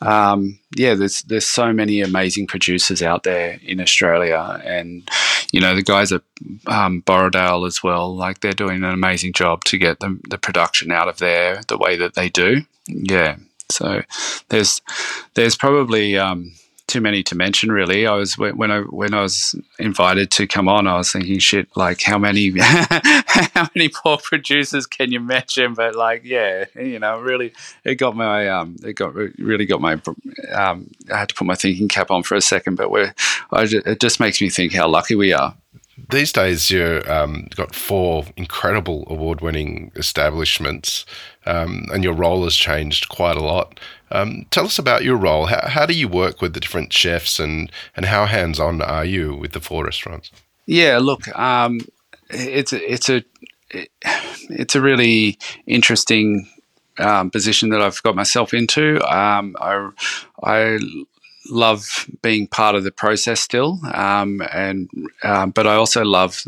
um, 0.00 0.58
yeah, 0.76 0.94
there's 0.94 1.22
there's 1.22 1.46
so 1.46 1.72
many 1.72 2.00
amazing 2.00 2.46
producers 2.46 3.02
out 3.02 3.24
there 3.24 3.58
in 3.64 3.80
Australia, 3.80 4.60
and 4.64 5.08
you 5.52 5.60
know 5.60 5.74
the 5.74 5.82
guys 5.82 6.12
at 6.12 6.22
um, 6.66 7.02
Borrowdale 7.02 7.66
as 7.66 7.82
well. 7.82 8.14
Like 8.14 8.40
they're 8.40 8.52
doing 8.52 8.84
an 8.84 8.90
amazing 8.90 9.32
job 9.32 9.64
to 9.64 9.78
get 9.78 9.98
the 9.98 10.18
the 10.28 10.38
production 10.38 10.92
out 10.92 11.08
of 11.08 11.18
there 11.18 11.62
the 11.66 11.78
way 11.78 11.96
that 11.96 12.14
they 12.14 12.28
do. 12.28 12.62
Yeah, 12.86 13.36
so 13.70 14.02
there's 14.48 14.80
there's 15.34 15.56
probably 15.56 16.16
um, 16.16 16.52
too 16.88 17.00
many 17.00 17.22
to 17.22 17.36
mention. 17.36 17.70
Really, 17.70 18.06
I 18.06 18.14
was 18.14 18.36
when 18.36 18.70
I 18.70 18.80
when 18.80 19.14
I 19.14 19.22
was 19.22 19.54
invited 19.78 20.30
to 20.32 20.46
come 20.46 20.68
on, 20.68 20.86
I 20.86 20.96
was 20.96 21.12
thinking, 21.12 21.38
shit, 21.38 21.68
like 21.76 22.00
how 22.00 22.18
many 22.18 22.58
how 22.58 23.68
many 23.74 23.88
pork 23.88 24.22
producers 24.22 24.86
can 24.86 25.12
you 25.12 25.20
mention? 25.20 25.74
But 25.74 25.94
like, 25.94 26.22
yeah, 26.24 26.64
you 26.74 26.98
know, 26.98 27.20
really, 27.20 27.52
it 27.84 27.96
got 27.96 28.16
my 28.16 28.48
um, 28.48 28.76
it 28.82 28.94
got 28.94 29.14
really 29.14 29.66
got 29.66 29.80
my 29.80 30.00
um, 30.52 30.90
I 31.12 31.18
had 31.18 31.28
to 31.28 31.34
put 31.34 31.46
my 31.46 31.54
thinking 31.54 31.88
cap 31.88 32.10
on 32.10 32.22
for 32.22 32.34
a 32.34 32.40
second, 32.40 32.76
but 32.76 32.90
we're 32.90 33.12
just, 33.64 33.86
it 33.86 34.00
just 34.00 34.18
makes 34.18 34.40
me 34.40 34.48
think 34.50 34.72
how 34.72 34.88
lucky 34.88 35.14
we 35.14 35.32
are 35.32 35.54
these 36.10 36.32
days 36.32 36.70
you've 36.70 37.06
um, 37.08 37.48
got 37.54 37.74
four 37.74 38.24
incredible 38.36 39.06
award-winning 39.08 39.90
establishments 39.96 41.04
um, 41.48 41.86
and 41.92 42.04
your 42.04 42.12
role 42.12 42.44
has 42.44 42.54
changed 42.54 43.08
quite 43.08 43.36
a 43.36 43.42
lot. 43.42 43.80
Um, 44.10 44.46
tell 44.50 44.66
us 44.66 44.78
about 44.78 45.04
your 45.04 45.16
role. 45.16 45.46
How, 45.46 45.68
how, 45.68 45.86
do 45.86 45.94
you 45.94 46.08
work 46.08 46.40
with 46.40 46.54
the 46.54 46.60
different 46.60 46.92
chefs 46.92 47.40
and, 47.40 47.70
and 47.96 48.06
how 48.06 48.26
hands-on 48.26 48.80
are 48.82 49.04
you 49.04 49.34
with 49.34 49.52
the 49.52 49.60
four 49.60 49.84
restaurants? 49.84 50.30
Yeah 50.66 50.98
look 50.98 51.26
um, 51.38 51.80
it's 52.30 52.72
a, 52.72 52.92
it's 52.92 53.08
a 53.08 53.24
it's 54.50 54.74
a 54.74 54.80
really 54.80 55.38
interesting 55.66 56.48
um, 56.98 57.30
position 57.30 57.70
that 57.70 57.80
I've 57.80 58.02
got 58.02 58.16
myself 58.16 58.52
into. 58.54 58.96
Um, 59.04 59.56
I, 59.60 59.90
I 60.42 60.78
love 61.48 62.06
being 62.22 62.46
part 62.46 62.74
of 62.74 62.84
the 62.84 62.90
process 62.90 63.40
still, 63.40 63.80
um, 63.94 64.42
and 64.52 64.90
um, 65.22 65.50
but 65.50 65.66
I 65.66 65.74
also 65.74 66.04
love 66.04 66.42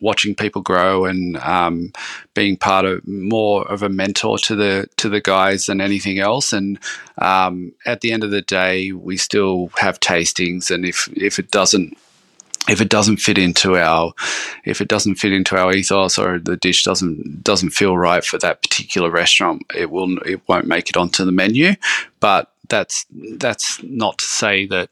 watching 0.00 0.34
people 0.34 0.62
grow 0.62 1.04
and 1.04 1.36
um, 1.38 1.92
being 2.34 2.56
part 2.56 2.84
of 2.84 3.06
more 3.06 3.66
of 3.70 3.82
a 3.82 3.88
mentor 3.88 4.38
to 4.38 4.54
the 4.54 4.88
to 4.96 5.08
the 5.08 5.20
guys 5.20 5.66
than 5.66 5.80
anything 5.80 6.18
else. 6.18 6.52
And 6.52 6.78
um, 7.18 7.72
at 7.86 8.00
the 8.00 8.12
end 8.12 8.24
of 8.24 8.30
the 8.30 8.42
day, 8.42 8.92
we 8.92 9.16
still 9.16 9.70
have 9.78 10.00
tastings, 10.00 10.70
and 10.70 10.84
if 10.84 11.08
if 11.16 11.38
it 11.38 11.50
doesn't 11.50 11.96
if 12.68 12.80
it 12.80 12.88
doesn't 12.88 13.16
fit 13.16 13.38
into 13.38 13.76
our 13.76 14.12
if 14.64 14.80
it 14.80 14.88
doesn't 14.88 15.14
fit 15.14 15.32
into 15.32 15.56
our 15.56 15.72
ethos 15.72 16.18
or 16.18 16.38
the 16.38 16.56
dish 16.56 16.84
doesn't 16.84 17.42
doesn't 17.42 17.70
feel 17.70 17.96
right 17.96 18.24
for 18.24 18.38
that 18.38 18.60
particular 18.62 19.10
restaurant 19.10 19.62
it 19.74 19.90
will 19.90 20.18
it 20.18 20.40
won't 20.48 20.66
make 20.66 20.90
it 20.90 20.96
onto 20.96 21.24
the 21.24 21.32
menu 21.32 21.74
but 22.20 22.52
that's 22.68 23.06
that's 23.36 23.82
not 23.82 24.18
to 24.18 24.24
say 24.24 24.66
that 24.66 24.90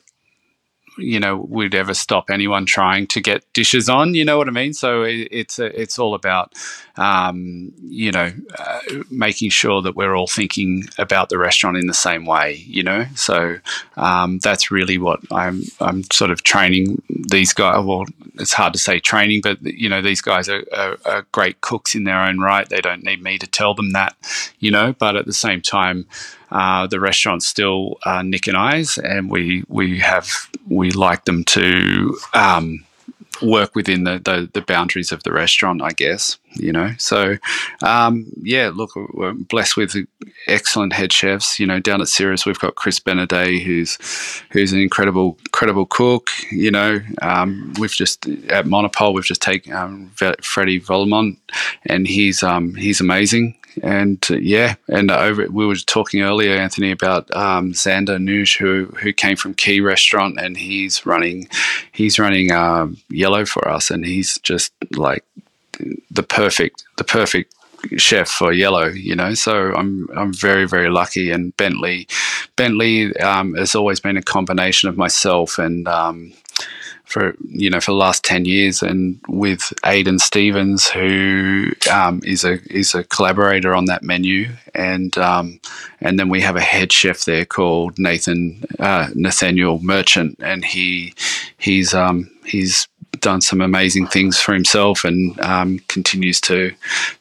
you 0.98 1.20
know 1.20 1.36
we'd 1.36 1.74
ever 1.74 1.94
stop 1.94 2.30
anyone 2.30 2.64
trying 2.64 3.06
to 3.06 3.20
get 3.20 3.44
dishes 3.52 3.88
on 3.88 4.14
you 4.14 4.24
know 4.24 4.38
what 4.38 4.48
i 4.48 4.50
mean? 4.50 4.72
So 4.72 5.02
it, 5.02 5.28
it's 5.30 5.58
a, 5.58 5.80
it's 5.80 5.98
all 5.98 6.14
about 6.14 6.52
um, 6.96 7.72
you 7.82 8.10
know 8.10 8.32
uh, 8.58 8.80
making 9.10 9.50
sure 9.50 9.82
that 9.82 9.96
we're 9.96 10.14
all 10.14 10.26
thinking 10.26 10.84
about 10.98 11.28
the 11.28 11.38
restaurant 11.38 11.76
in 11.76 11.86
the 11.86 11.94
same 11.94 12.24
way 12.24 12.64
you 12.66 12.82
know? 12.82 13.04
So 13.14 13.58
um, 13.96 14.38
that's 14.38 14.70
really 14.70 14.98
what 14.98 15.20
i'm 15.30 15.62
i'm 15.80 16.02
sort 16.10 16.30
of 16.30 16.42
training 16.42 17.02
these 17.08 17.52
guys 17.52 17.84
well 17.84 18.04
it's 18.38 18.52
hard 18.52 18.72
to 18.72 18.78
say 18.78 18.98
training 18.98 19.40
but 19.42 19.62
you 19.62 19.88
know 19.88 20.02
these 20.02 20.20
guys 20.20 20.48
are, 20.48 20.64
are, 20.74 20.98
are 21.04 21.26
great 21.32 21.60
cooks 21.60 21.94
in 21.94 22.04
their 22.04 22.20
own 22.20 22.38
right. 22.38 22.68
They 22.68 22.80
don't 22.80 23.02
need 23.02 23.22
me 23.22 23.38
to 23.38 23.46
tell 23.46 23.74
them 23.74 23.92
that 23.92 24.16
you 24.58 24.70
know? 24.70 24.94
But 24.98 25.16
at 25.16 25.26
the 25.26 25.32
same 25.32 25.60
time 25.60 26.06
uh, 26.50 26.86
the 26.86 27.00
restaurant's 27.00 27.46
still 27.46 27.98
uh, 28.04 28.22
Nick 28.22 28.46
and 28.46 28.56
I's, 28.56 28.98
and 28.98 29.30
we 29.30 29.64
we 29.68 29.98
have 30.00 30.28
we 30.68 30.90
like 30.90 31.24
them 31.24 31.44
to 31.44 32.18
um, 32.34 32.84
work 33.42 33.74
within 33.74 34.04
the, 34.04 34.20
the, 34.24 34.48
the 34.52 34.62
boundaries 34.62 35.12
of 35.12 35.22
the 35.22 35.32
restaurant, 35.32 35.82
I 35.82 35.90
guess. 35.90 36.38
You 36.54 36.72
know, 36.72 36.92
so 36.98 37.36
um, 37.82 38.32
yeah. 38.40 38.70
Look, 38.74 38.96
we're 38.96 39.34
blessed 39.34 39.76
with 39.76 39.94
excellent 40.46 40.94
head 40.94 41.12
chefs. 41.12 41.60
You 41.60 41.66
know, 41.66 41.80
down 41.80 42.00
at 42.00 42.08
Cirrus, 42.08 42.46
we've 42.46 42.58
got 42.58 42.76
Chris 42.76 42.98
Benaday, 42.98 43.62
who's 43.62 43.98
who's 44.50 44.72
an 44.72 44.80
incredible 44.80 45.36
incredible 45.44 45.84
cook. 45.84 46.30
You 46.50 46.70
know, 46.70 47.00
um, 47.20 47.74
we've 47.78 47.90
just 47.90 48.26
at 48.48 48.66
Monopole, 48.66 49.12
we've 49.12 49.24
just 49.24 49.42
taken 49.42 49.74
um, 49.74 50.10
Freddie 50.40 50.80
Volmont, 50.80 51.36
and 51.84 52.06
he's 52.06 52.42
um, 52.42 52.74
he's 52.74 53.02
amazing 53.02 53.58
and 53.82 54.24
uh, 54.30 54.36
yeah, 54.36 54.74
and 54.88 55.10
over 55.10 55.46
we 55.48 55.66
were 55.66 55.76
talking 55.76 56.22
earlier, 56.22 56.56
Anthony, 56.56 56.90
about 56.90 57.34
um, 57.34 57.72
Xander 57.72 58.18
Nuge, 58.18 58.58
who 58.58 58.86
who 58.96 59.12
came 59.12 59.36
from 59.36 59.54
Quay 59.54 59.80
Restaurant, 59.80 60.38
and 60.40 60.56
he's 60.56 61.06
running 61.06 61.48
he's 61.92 62.18
running 62.18 62.52
um, 62.52 62.98
Yellow 63.08 63.44
for 63.44 63.68
us, 63.68 63.90
and 63.90 64.04
he's 64.04 64.38
just 64.38 64.72
like 64.92 65.24
the 66.10 66.22
perfect 66.22 66.84
the 66.96 67.04
perfect 67.04 67.54
chef 67.96 68.28
for 68.28 68.52
yellow 68.52 68.86
you 68.88 69.14
know? 69.14 69.34
So 69.34 69.72
i'm 69.74 70.08
i'm 70.16 70.32
very 70.32 70.66
very 70.66 70.90
lucky 70.90 71.30
and 71.30 71.56
bentley 71.56 72.08
bentley 72.56 73.16
um, 73.18 73.54
has 73.54 73.74
always 73.74 74.00
been 74.00 74.16
a 74.16 74.22
combination 74.22 74.88
of 74.88 74.96
myself 74.96 75.58
and 75.58 75.86
um, 75.86 76.32
for 77.06 77.34
you 77.48 77.70
know 77.70 77.80
for 77.80 77.92
the 77.92 77.96
last 77.96 78.24
ten 78.24 78.44
years, 78.44 78.82
and 78.82 79.18
with 79.28 79.72
Aidan 79.84 80.18
Stevens, 80.18 80.88
who 80.88 81.70
um, 81.90 82.20
is 82.24 82.44
a 82.44 82.58
is 82.70 82.94
a 82.94 83.04
collaborator 83.04 83.74
on 83.74 83.86
that 83.86 84.02
menu, 84.02 84.48
and 84.74 85.16
um, 85.16 85.60
and 86.00 86.18
then 86.18 86.28
we 86.28 86.40
have 86.42 86.56
a 86.56 86.60
head 86.60 86.92
chef 86.92 87.24
there 87.24 87.44
called 87.44 87.98
Nathan 87.98 88.64
uh, 88.78 89.08
Nathaniel 89.14 89.78
Merchant, 89.82 90.36
and 90.40 90.64
he 90.64 91.14
he's 91.58 91.94
um, 91.94 92.30
he's 92.44 92.88
done 93.20 93.40
some 93.40 93.60
amazing 93.60 94.06
things 94.06 94.38
for 94.38 94.52
himself 94.52 95.04
and 95.04 95.38
um, 95.40 95.78
continues 95.88 96.40
to 96.42 96.72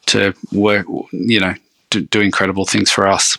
to 0.06 0.34
work 0.52 0.86
you 1.12 1.40
know 1.40 1.54
do, 1.90 2.02
do 2.02 2.20
incredible 2.20 2.66
things 2.66 2.90
for 2.90 3.06
us. 3.06 3.38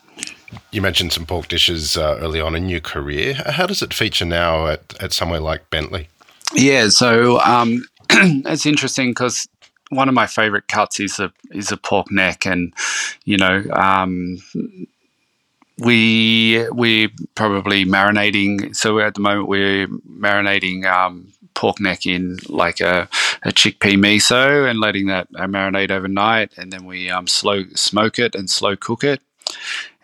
You 0.71 0.81
mentioned 0.81 1.13
some 1.13 1.25
pork 1.25 1.49
dishes 1.49 1.97
uh, 1.97 2.17
early 2.21 2.39
on 2.39 2.55
in 2.55 2.69
your 2.69 2.79
career. 2.79 3.33
How 3.33 3.67
does 3.67 3.81
it 3.81 3.93
feature 3.93 4.25
now 4.25 4.67
at, 4.67 4.93
at 5.01 5.11
somewhere 5.11 5.41
like 5.41 5.69
Bentley? 5.69 6.07
Yeah, 6.53 6.89
so 6.89 7.39
um, 7.41 7.85
it's 8.09 8.65
interesting 8.65 9.11
because 9.11 9.47
one 9.89 10.09
of 10.09 10.15
my 10.15 10.27
favorite 10.27 10.67
cuts 10.67 10.99
is 10.99 11.19
a 11.19 11.31
is 11.51 11.71
a 11.71 11.77
pork 11.77 12.11
neck, 12.11 12.45
and 12.45 12.73
you 13.25 13.37
know. 13.37 13.63
Um, 13.73 14.39
we 15.79 16.67
we 16.71 17.09
probably 17.35 17.85
marinating. 17.85 18.75
So 18.75 18.99
at 18.99 19.13
the 19.13 19.21
moment 19.21 19.47
we're 19.47 19.87
marinating 19.87 20.85
um, 20.85 21.31
pork 21.53 21.79
neck 21.79 22.05
in 22.05 22.37
like 22.47 22.79
a, 22.79 23.07
a, 23.43 23.49
chickpea 23.49 23.95
miso 23.95 24.69
and 24.69 24.79
letting 24.79 25.07
that 25.07 25.27
uh, 25.35 25.45
marinate 25.45 25.91
overnight, 25.91 26.51
and 26.57 26.71
then 26.73 26.85
we 26.85 27.09
um, 27.09 27.27
slow 27.27 27.63
smoke 27.75 28.17
it 28.19 28.35
and 28.35 28.49
slow 28.49 28.75
cook 28.75 29.03
it, 29.03 29.21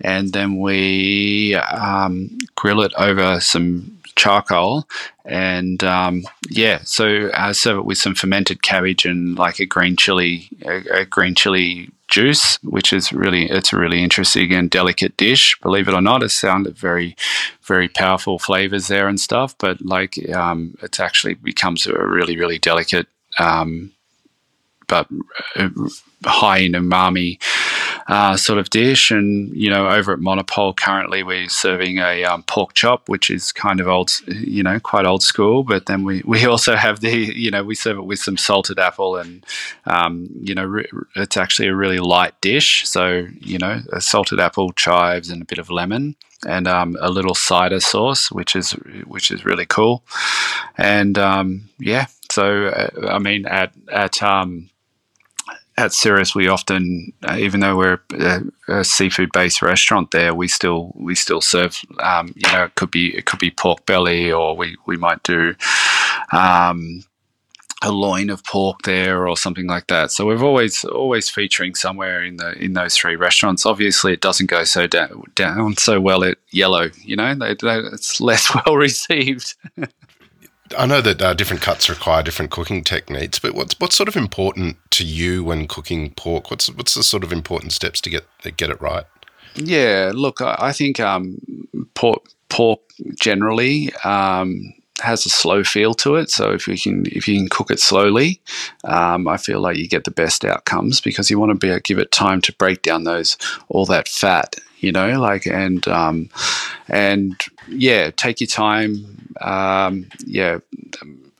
and 0.01 0.33
then 0.33 0.59
we 0.59 1.55
um, 1.55 2.37
grill 2.55 2.81
it 2.81 2.93
over 2.97 3.39
some 3.39 3.97
charcoal, 4.15 4.87
and 5.25 5.83
um, 5.83 6.23
yeah, 6.49 6.79
so 6.83 7.29
I 7.33 7.51
serve 7.51 7.79
it 7.79 7.85
with 7.85 7.97
some 7.97 8.15
fermented 8.15 8.61
cabbage 8.61 9.05
and 9.05 9.37
like 9.37 9.59
a 9.59 9.65
green 9.65 9.95
chili, 9.95 10.49
a, 10.65 11.01
a, 11.01 11.05
green 11.05 11.35
chili 11.35 11.89
juice, 12.07 12.57
which 12.63 12.93
is 12.93 13.13
really 13.13 13.49
it's 13.49 13.73
a 13.73 13.77
really 13.77 14.03
interesting 14.03 14.53
and 14.53 14.69
delicate 14.69 15.17
dish. 15.17 15.57
Believe 15.61 15.87
it 15.87 15.93
or 15.93 16.01
not, 16.01 16.23
it 16.23 16.29
sounded 16.29 16.77
very, 16.77 17.15
very 17.63 17.87
powerful 17.87 18.39
flavors 18.39 18.87
there 18.87 19.07
and 19.07 19.19
stuff, 19.19 19.57
but 19.57 19.81
like 19.81 20.17
um, 20.31 20.75
it's 20.81 20.99
actually 20.99 21.35
becomes 21.35 21.87
a 21.87 21.93
really 21.93 22.37
really 22.37 22.59
delicate. 22.59 23.07
Um, 23.39 23.91
but 24.87 25.07
uh, 25.55 25.69
high 26.25 26.59
in 26.59 26.73
umami 26.73 27.41
uh, 28.07 28.35
sort 28.35 28.59
of 28.59 28.69
dish. 28.69 29.11
And 29.11 29.55
you 29.55 29.69
know, 29.69 29.89
over 29.89 30.13
at 30.13 30.19
Monopole 30.19 30.73
currently 30.73 31.23
we're 31.23 31.49
serving 31.49 31.99
a 31.99 32.23
um, 32.23 32.43
pork 32.43 32.73
chop, 32.73 33.09
which 33.09 33.29
is 33.29 33.51
kind 33.51 33.79
of 33.79 33.87
old, 33.87 34.11
you 34.27 34.63
know, 34.63 34.79
quite 34.79 35.05
old 35.05 35.23
school. 35.23 35.63
But 35.63 35.85
then 35.85 36.03
we 36.03 36.21
we 36.25 36.45
also 36.45 36.75
have 36.75 36.99
the 36.99 37.15
you 37.15 37.51
know 37.51 37.63
we 37.63 37.75
serve 37.75 37.97
it 37.97 38.05
with 38.05 38.19
some 38.19 38.37
salted 38.37 38.79
apple, 38.79 39.15
and 39.17 39.45
um, 39.85 40.27
you 40.41 40.55
know 40.55 40.65
re- 40.65 40.87
it's 41.15 41.37
actually 41.37 41.67
a 41.67 41.75
really 41.75 41.99
light 41.99 42.39
dish. 42.41 42.87
So 42.87 43.27
you 43.39 43.57
know, 43.57 43.81
a 43.91 44.01
salted 44.01 44.39
apple, 44.39 44.71
chives, 44.73 45.29
and 45.29 45.41
a 45.41 45.45
bit 45.45 45.59
of 45.59 45.69
lemon. 45.69 46.15
And 46.45 46.67
um, 46.67 46.97
a 46.99 47.09
little 47.09 47.35
cider 47.35 47.79
sauce, 47.79 48.29
which 48.29 48.53
is 48.53 48.71
which 49.07 49.31
is 49.31 49.45
really 49.45 49.65
cool, 49.65 50.03
and 50.77 51.17
um, 51.17 51.69
yeah. 51.79 52.07
So 52.29 52.65
uh, 52.65 53.07
I 53.07 53.19
mean, 53.19 53.45
at 53.45 53.71
at 53.89 54.21
um, 54.21 54.69
at 55.77 55.93
Cirrus, 55.93 56.35
we 56.35 56.47
often, 56.47 57.11
uh, 57.23 57.37
even 57.39 57.59
though 57.59 57.75
we're 57.75 57.99
a, 58.13 58.41
a 58.67 58.83
seafood-based 58.83 59.61
restaurant, 59.61 60.11
there 60.11 60.33
we 60.33 60.47
still 60.47 60.91
we 60.95 61.15
still 61.15 61.41
serve. 61.41 61.79
Um, 61.99 62.33
you 62.35 62.51
know, 62.51 62.65
it 62.65 62.75
could 62.75 62.91
be 62.91 63.15
it 63.15 63.25
could 63.25 63.39
be 63.39 63.51
pork 63.51 63.85
belly, 63.85 64.31
or 64.31 64.55
we 64.55 64.77
we 64.85 64.97
might 64.97 65.23
do 65.23 65.55
um, 66.31 67.03
a 67.81 67.91
loin 67.91 68.29
of 68.29 68.43
pork 68.43 68.83
there, 68.83 69.27
or 69.27 69.35
something 69.35 69.67
like 69.67 69.87
that. 69.87 70.11
So 70.11 70.27
we're 70.27 70.43
always 70.43 70.83
always 70.85 71.29
featuring 71.29 71.73
somewhere 71.73 72.23
in 72.23 72.37
the 72.37 72.51
in 72.63 72.73
those 72.73 72.95
three 72.95 73.15
restaurants. 73.15 73.65
Obviously, 73.65 74.13
it 74.13 74.21
doesn't 74.21 74.47
go 74.47 74.63
so 74.65 74.85
down, 74.85 75.23
down 75.33 75.77
so 75.77 75.99
well 75.99 76.23
at 76.23 76.37
Yellow. 76.51 76.89
You 77.01 77.15
know, 77.15 77.33
they, 77.33 77.55
they, 77.55 77.79
it's 77.79 78.21
less 78.21 78.53
well 78.65 78.75
received. 78.75 79.55
I 80.77 80.85
know 80.85 81.01
that 81.01 81.21
uh, 81.21 81.33
different 81.33 81.61
cuts 81.61 81.89
require 81.89 82.23
different 82.23 82.51
cooking 82.51 82.83
techniques, 82.83 83.39
but 83.39 83.53
what's 83.53 83.79
what's 83.79 83.95
sort 83.95 84.09
of 84.09 84.15
important 84.15 84.77
to 84.91 85.03
you 85.03 85.43
when 85.43 85.67
cooking 85.67 86.11
pork? 86.11 86.49
What's 86.49 86.69
what's 86.69 86.93
the 86.93 87.03
sort 87.03 87.23
of 87.23 87.31
important 87.31 87.73
steps 87.73 88.01
to 88.01 88.09
get 88.09 88.25
get 88.57 88.69
it 88.69 88.81
right? 88.81 89.05
Yeah, 89.55 90.11
look, 90.13 90.41
I 90.41 90.71
think 90.71 90.99
um, 90.99 91.37
pork 91.93 92.23
pork 92.49 92.81
generally 93.19 93.91
um, 94.03 94.73
has 95.01 95.25
a 95.25 95.29
slow 95.29 95.63
feel 95.63 95.93
to 95.95 96.15
it. 96.15 96.29
So 96.29 96.51
if 96.51 96.67
you 96.67 96.77
can 96.77 97.05
if 97.07 97.27
you 97.27 97.37
can 97.37 97.49
cook 97.49 97.71
it 97.71 97.79
slowly, 97.79 98.39
um, 98.83 99.27
I 99.27 99.37
feel 99.37 99.59
like 99.59 99.77
you 99.77 99.87
get 99.87 100.03
the 100.03 100.11
best 100.11 100.45
outcomes 100.45 101.01
because 101.01 101.29
you 101.29 101.39
want 101.39 101.51
to 101.51 101.55
be 101.55 101.69
able 101.69 101.77
to 101.77 101.83
give 101.83 101.99
it 101.99 102.11
time 102.11 102.41
to 102.41 102.53
break 102.53 102.81
down 102.81 103.03
those 103.03 103.37
all 103.69 103.85
that 103.87 104.07
fat, 104.07 104.55
you 104.79 104.91
know, 104.91 105.19
like 105.19 105.45
and 105.45 105.87
um, 105.87 106.29
and 106.87 107.41
yeah, 107.67 108.11
take 108.11 108.41
your 108.41 108.47
time 108.47 109.23
um, 109.41 110.09
yeah, 110.25 110.59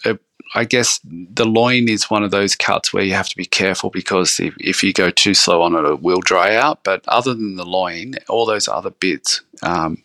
it, 0.06 0.20
I 0.56 0.66
guess 0.66 1.00
the 1.04 1.46
loin 1.46 1.90
is 1.90 2.10
one 2.10 2.24
of 2.24 2.32
those 2.32 2.56
cuts 2.56 2.94
where 2.94 3.04
you 3.04 3.14
have 3.14 3.30
to 3.30 3.38
be 3.38 3.46
careful 3.46 3.90
because 3.90 4.40
if, 4.40 4.56
if 4.60 4.84
you 4.84 4.94
go 4.94 5.10
too 5.10 5.34
slow 5.34 5.62
on 5.62 5.76
it, 5.76 5.88
it 5.88 6.02
will 6.02 6.22
dry 6.22 6.56
out. 6.56 6.84
But 6.84 7.04
other 7.08 7.34
than 7.34 7.56
the 7.56 7.66
loin, 7.66 8.16
all 8.30 8.46
those 8.46 8.68
other 8.68 8.92
bits 8.92 9.42
um, 9.62 10.04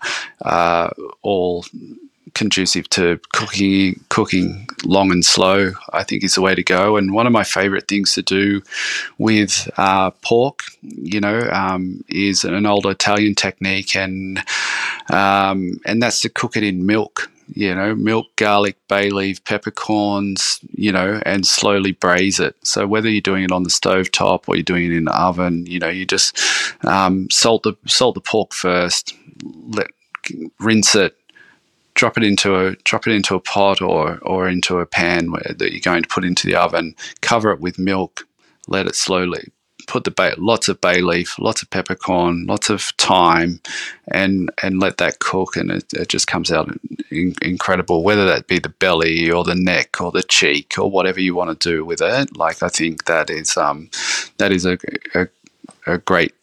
all 1.23 1.65
conducive 2.39 2.89
to 2.91 3.21
cooking 3.33 4.01
cooking 4.09 4.69
long 4.85 5.11
and 5.11 5.25
slow. 5.25 5.73
I 5.93 6.05
think 6.05 6.25
is 6.25 6.35
the 6.35 6.41
way 6.41 6.55
to 6.55 6.63
go. 6.63 6.97
And 6.97 7.13
one 7.13 7.27
of 7.27 7.33
my 7.33 7.45
favourite 7.45 7.89
things 7.89 8.15
to 8.15 8.23
do 8.23 8.63
with 9.19 9.69
uh, 9.77 10.11
pork, 10.23 10.61
you 10.83 11.21
know, 11.21 11.41
um, 11.53 12.05
is 12.09 12.45
an 12.45 12.65
old 12.67 12.87
Italian 12.87 13.35
technique, 13.35 13.97
and 13.97 14.39
um, 15.11 15.81
and 15.85 16.01
that's 16.03 16.21
to 16.23 16.29
cook 16.29 16.57
it 16.57 16.63
in 16.63 16.87
milk 16.87 17.31
you 17.55 17.75
know, 17.75 17.95
milk, 17.95 18.27
garlic, 18.37 18.77
bay 18.89 19.11
leaf, 19.11 19.43
peppercorns, 19.45 20.61
you 20.75 20.93
know, 20.93 21.21
and 21.25 21.47
slowly 21.47 21.93
braise 21.93 22.39
it. 22.39 22.55
So 22.63 22.87
whether 22.87 23.09
you're 23.09 23.21
doing 23.21 23.45
it 23.45 23.53
on 23.53 23.63
the 23.63 23.71
stove 23.71 24.11
top 24.13 24.49
or 24.49 24.57
you're 24.57 24.63
doing 24.63 24.85
it 24.85 24.97
in 24.97 25.05
the 25.05 25.19
oven, 25.19 25.65
you 25.67 25.79
know, 25.79 25.89
you 25.89 26.05
just 26.05 26.39
um, 26.85 27.31
salt 27.31 27.63
the 27.63 27.75
salt 27.87 28.15
the 28.15 28.21
pork 28.21 28.53
first, 28.53 29.15
let 29.69 29.89
rinse 30.61 30.95
it, 30.95 31.17
drop 31.99 32.17
it 32.17 32.23
into 32.23 32.57
a 32.57 32.77
drop 32.85 33.07
it 33.09 33.13
into 33.13 33.35
a 33.35 33.41
pot 33.41 33.83
or 33.83 34.19
or 34.23 34.49
into 34.49 34.79
a 34.79 34.87
pan 34.87 35.33
where, 35.33 35.55
that 35.59 35.73
you're 35.73 35.81
going 35.81 36.03
to 36.03 36.09
put 36.09 36.25
into 36.25 36.47
the 36.47 36.55
oven. 36.55 36.95
Cover 37.21 37.51
it 37.51 37.61
with 37.61 37.79
milk. 37.79 38.27
Let 38.69 38.87
it 38.87 38.95
slowly 38.95 39.53
put 39.89 40.05
the 40.05 40.11
bay, 40.11 40.35
lots 40.37 40.69
of 40.69 40.81
bay 40.81 41.01
leaf, 41.01 41.39
lots 41.39 41.63
of 41.63 41.71
peppercorn, 41.71 42.47
lots 42.47 42.71
of 42.71 42.83
thyme, 42.99 43.61
and 44.13 44.51
and 44.63 44.79
let 44.79 44.99
that 44.99 45.19
cook, 45.19 45.57
and 45.57 45.73
it, 45.73 45.93
it 45.95 46.09
just 46.09 46.29
comes 46.29 46.53
out 46.53 46.71
in, 47.11 47.35
incredible. 47.43 48.05
Whether 48.05 48.27
that 48.27 48.47
be 48.47 48.61
the 48.61 48.69
belly 48.69 49.31
or 49.31 49.43
the 49.43 49.57
neck 49.57 50.01
or 50.01 50.13
the 50.13 50.23
cheek 50.23 50.75
or 50.79 50.91
whatever 50.91 51.21
you 51.21 51.35
want 51.35 51.59
to 51.59 51.69
do 51.69 51.85
with 51.85 52.01
it, 52.01 52.37
like 52.37 52.63
I 52.63 52.69
think 52.69 53.07
that 53.07 53.31
is 53.31 53.57
um, 53.57 53.91
that 54.37 54.53
is 54.53 54.65
a, 54.67 54.79
a, 55.15 55.27
a 55.87 55.99
great 55.99 56.35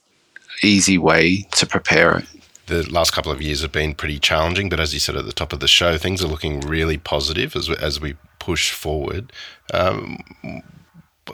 easy 0.63 0.97
way 0.97 1.47
to 1.51 1.65
prepare 1.65 2.17
it 2.17 2.34
the 2.67 2.83
last 2.91 3.11
couple 3.11 3.31
of 3.31 3.41
years 3.41 3.61
have 3.61 3.71
been 3.71 3.93
pretty 3.93 4.19
challenging, 4.19 4.69
but 4.69 4.79
as 4.79 4.93
you 4.93 4.99
said 4.99 5.15
at 5.15 5.25
the 5.25 5.33
top 5.33 5.53
of 5.53 5.59
the 5.59 5.67
show, 5.67 5.97
things 5.97 6.23
are 6.23 6.27
looking 6.27 6.61
really 6.61 6.97
positive 6.97 7.55
as 7.55 7.69
we, 7.69 7.75
as 7.77 7.99
we 7.99 8.15
push 8.39 8.71
forward. 8.71 9.31
Um, 9.73 10.17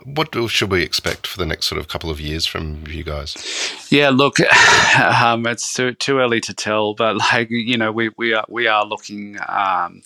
what 0.06 0.30
should 0.50 0.72
we 0.72 0.84
expect 0.84 1.28
for 1.28 1.38
the 1.38 1.46
next 1.46 1.66
sort 1.68 1.80
of 1.80 1.88
couple 1.88 2.10
of 2.10 2.22
years 2.22 2.46
from 2.46 2.86
you 2.88 3.04
guys? 3.04 3.36
Yeah, 3.90 4.10
look, 4.10 4.40
um, 5.00 5.46
it's 5.46 5.74
too, 5.74 5.94
too 5.94 6.20
early 6.20 6.40
to 6.42 6.54
tell, 6.54 6.94
but 6.94 7.18
like 7.18 7.50
you 7.50 7.78
know, 7.78 7.92
we, 7.92 8.10
we 8.18 8.34
are 8.34 8.46
we 8.48 8.68
are 8.68 8.86
looking 8.86 9.38
um, 9.48 10.02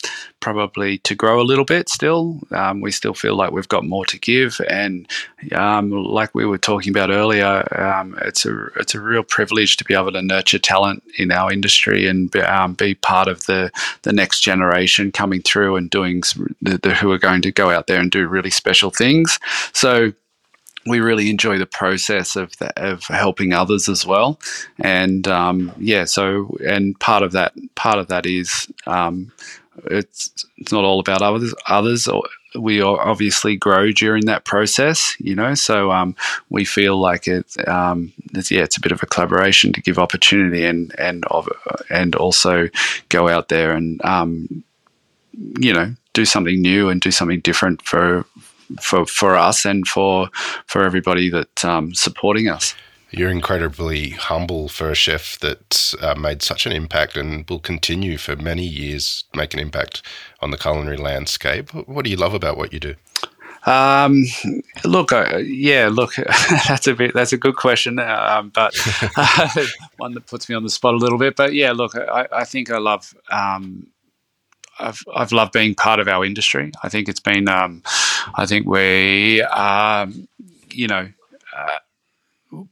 probably 0.45 0.99
to 0.99 1.15
grow 1.15 1.41
a 1.41 1.49
little 1.49 1.65
bit 1.65 1.89
still. 1.89 2.39
Um, 2.51 2.79
we 2.79 2.91
still 2.91 3.15
feel 3.15 3.36
like 3.36 3.51
we've 3.51 3.67
got 3.67 3.84
more 3.84 4.05
to 4.05 4.19
give, 4.19 4.62
and 4.69 5.10
um, 5.53 5.89
like 5.89 6.36
we 6.36 6.45
were 6.45 6.60
talking 6.60 6.91
about 6.91 7.10
earlier, 7.10 7.67
um, 7.75 8.15
it's 8.21 8.45
a 8.45 8.67
it's 8.75 8.93
a 8.93 9.01
real 9.01 9.23
privilege 9.23 9.75
to 9.77 9.84
be 9.84 9.95
able 9.95 10.12
to 10.12 10.21
nurture 10.21 10.60
talent 10.60 11.01
in 11.17 11.31
our 11.31 11.51
industry 11.51 12.08
and 12.08 12.29
be, 12.29 12.41
um, 12.41 12.75
be 12.75 12.93
part 12.93 13.27
of 13.27 13.47
the 13.47 13.71
the 14.03 14.13
next 14.13 14.41
generation 14.41 15.12
coming 15.12 15.41
through 15.41 15.77
and 15.77 15.89
doing 15.89 16.21
the, 16.62 16.77
the, 16.77 16.93
who 16.93 17.12
are 17.12 17.17
going 17.17 17.41
to 17.41 17.51
go 17.51 17.71
out 17.71 17.88
there 17.88 17.99
and 17.99 18.12
do 18.12 18.27
really 18.27 18.51
special 18.51 18.91
things. 18.91 19.39
So 19.73 20.13
we 20.86 20.99
really 20.99 21.31
enjoy 21.31 21.58
the 21.58 21.65
process 21.65 22.36
of 22.36 22.55
the, 22.58 22.71
of 22.79 23.01
helping 23.05 23.51
others 23.51 23.89
as 23.89 24.05
well, 24.05 24.39
and 24.79 25.27
um, 25.27 25.71
yeah. 25.79 26.05
So 26.05 26.55
and 26.63 26.99
part 26.99 27.23
of 27.23 27.31
that 27.31 27.53
part 27.73 27.97
of 27.97 28.10
that 28.10 28.27
is 28.27 28.71
um, 28.86 29.31
it's 29.85 30.45
it's 30.57 30.71
not 30.71 30.83
all 30.83 30.99
about 30.99 31.21
others. 31.21 31.53
Others, 31.67 32.07
we 32.55 32.81
obviously 32.81 33.55
grow 33.55 33.91
during 33.91 34.25
that 34.25 34.45
process, 34.45 35.15
you 35.19 35.35
know. 35.35 35.53
So 35.53 35.91
um, 35.91 36.15
we 36.49 36.65
feel 36.65 36.97
like 36.97 37.27
it, 37.27 37.45
um, 37.67 38.13
it's, 38.33 38.51
yeah, 38.51 38.63
it's 38.63 38.77
a 38.77 38.81
bit 38.81 38.91
of 38.91 39.03
a 39.03 39.05
collaboration 39.05 39.73
to 39.73 39.81
give 39.81 39.99
opportunity 39.99 40.65
and 40.65 40.93
and 40.97 41.25
and 41.89 42.15
also 42.15 42.69
go 43.09 43.27
out 43.27 43.49
there 43.49 43.73
and 43.73 44.03
um, 44.05 44.63
you 45.59 45.73
know 45.73 45.93
do 46.13 46.25
something 46.25 46.61
new 46.61 46.89
and 46.89 47.01
do 47.01 47.11
something 47.11 47.41
different 47.41 47.81
for 47.81 48.25
for 48.81 49.05
for 49.05 49.35
us 49.35 49.65
and 49.65 49.88
for 49.88 50.29
for 50.65 50.83
everybody 50.83 51.29
that 51.29 51.65
um, 51.65 51.93
supporting 51.93 52.47
us. 52.47 52.75
You're 53.15 53.30
incredibly 53.30 54.10
humble 54.10 54.67
for 54.67 54.91
a 54.91 54.95
chef 54.95 55.39
that 55.39 55.93
uh, 56.01 56.15
made 56.15 56.41
such 56.41 56.65
an 56.65 56.73
impact 56.73 57.15
and 57.15 57.49
will 57.49 57.60
continue 57.60 58.17
for 58.17 58.36
many 58.36 58.65
years 58.65 59.23
make 59.34 59.54
an 59.54 59.60
impact 59.62 60.01
on 60.41 60.51
the 60.51 60.58
culinary 60.58 60.97
landscape. 60.97 61.73
What 61.73 62.04
do 62.04 62.12
you 62.12 62.17
love 62.17 62.34
about 62.34 62.58
what 62.58 62.73
you 62.73 62.80
do? 62.82 62.95
Um, 63.65 64.25
look, 64.84 65.13
uh, 65.13 65.38
yeah, 65.38 65.89
look, 65.89 66.15
that's 66.67 66.88
a 66.88 66.93
bit 66.93 67.13
that's 67.13 67.32
a 67.32 67.38
good 67.38 67.56
question, 67.56 67.99
um, 67.99 68.49
but 68.49 68.75
one 69.97 70.13
that 70.13 70.28
puts 70.28 70.49
me 70.49 70.56
on 70.56 70.63
the 70.63 70.69
spot 70.69 70.93
a 70.93 70.97
little 70.97 71.17
bit. 71.17 71.38
But 71.38 71.54
yeah, 71.54 71.71
look, 71.71 71.95
I, 71.95 72.28
I 72.34 72.43
think 72.43 72.69
I 72.69 72.80
love. 72.80 73.15
Um, 73.32 73.88
I've 74.78 74.99
I've 75.15 75.32
loved 75.32 75.54
being 75.54 75.73
part 75.73 76.01
of 76.01 76.10
our 76.10 76.25
industry. 76.25 76.73
I 76.84 76.89
think 76.89 77.08
it's 77.08 77.21
been. 77.21 77.47
Um, 77.47 77.82
I 78.36 78.45
think 78.45 78.67
we, 78.67 79.41
um, 79.41 80.28
you 80.69 80.88
know. 80.88 81.08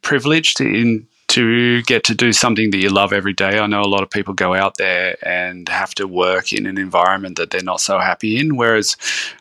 Privileged 0.01 0.61
in 0.61 1.07
to 1.33 1.81
get 1.83 2.03
to 2.03 2.13
do 2.13 2.31
something 2.31 2.69
that 2.69 2.77
you 2.77 2.89
love 2.89 3.11
every 3.11 3.33
day. 3.33 3.57
I 3.57 3.65
know 3.65 3.81
a 3.81 3.89
lot 3.89 4.03
of 4.03 4.09
people 4.11 4.35
go 4.35 4.53
out 4.53 4.77
there 4.77 5.17
and 5.25 5.67
have 5.67 5.95
to 5.95 6.07
work 6.07 6.53
in 6.53 6.67
an 6.67 6.77
environment 6.77 7.37
that 7.37 7.49
they're 7.49 7.63
not 7.63 7.81
so 7.81 7.97
happy 7.97 8.37
in, 8.37 8.55
whereas 8.55 8.95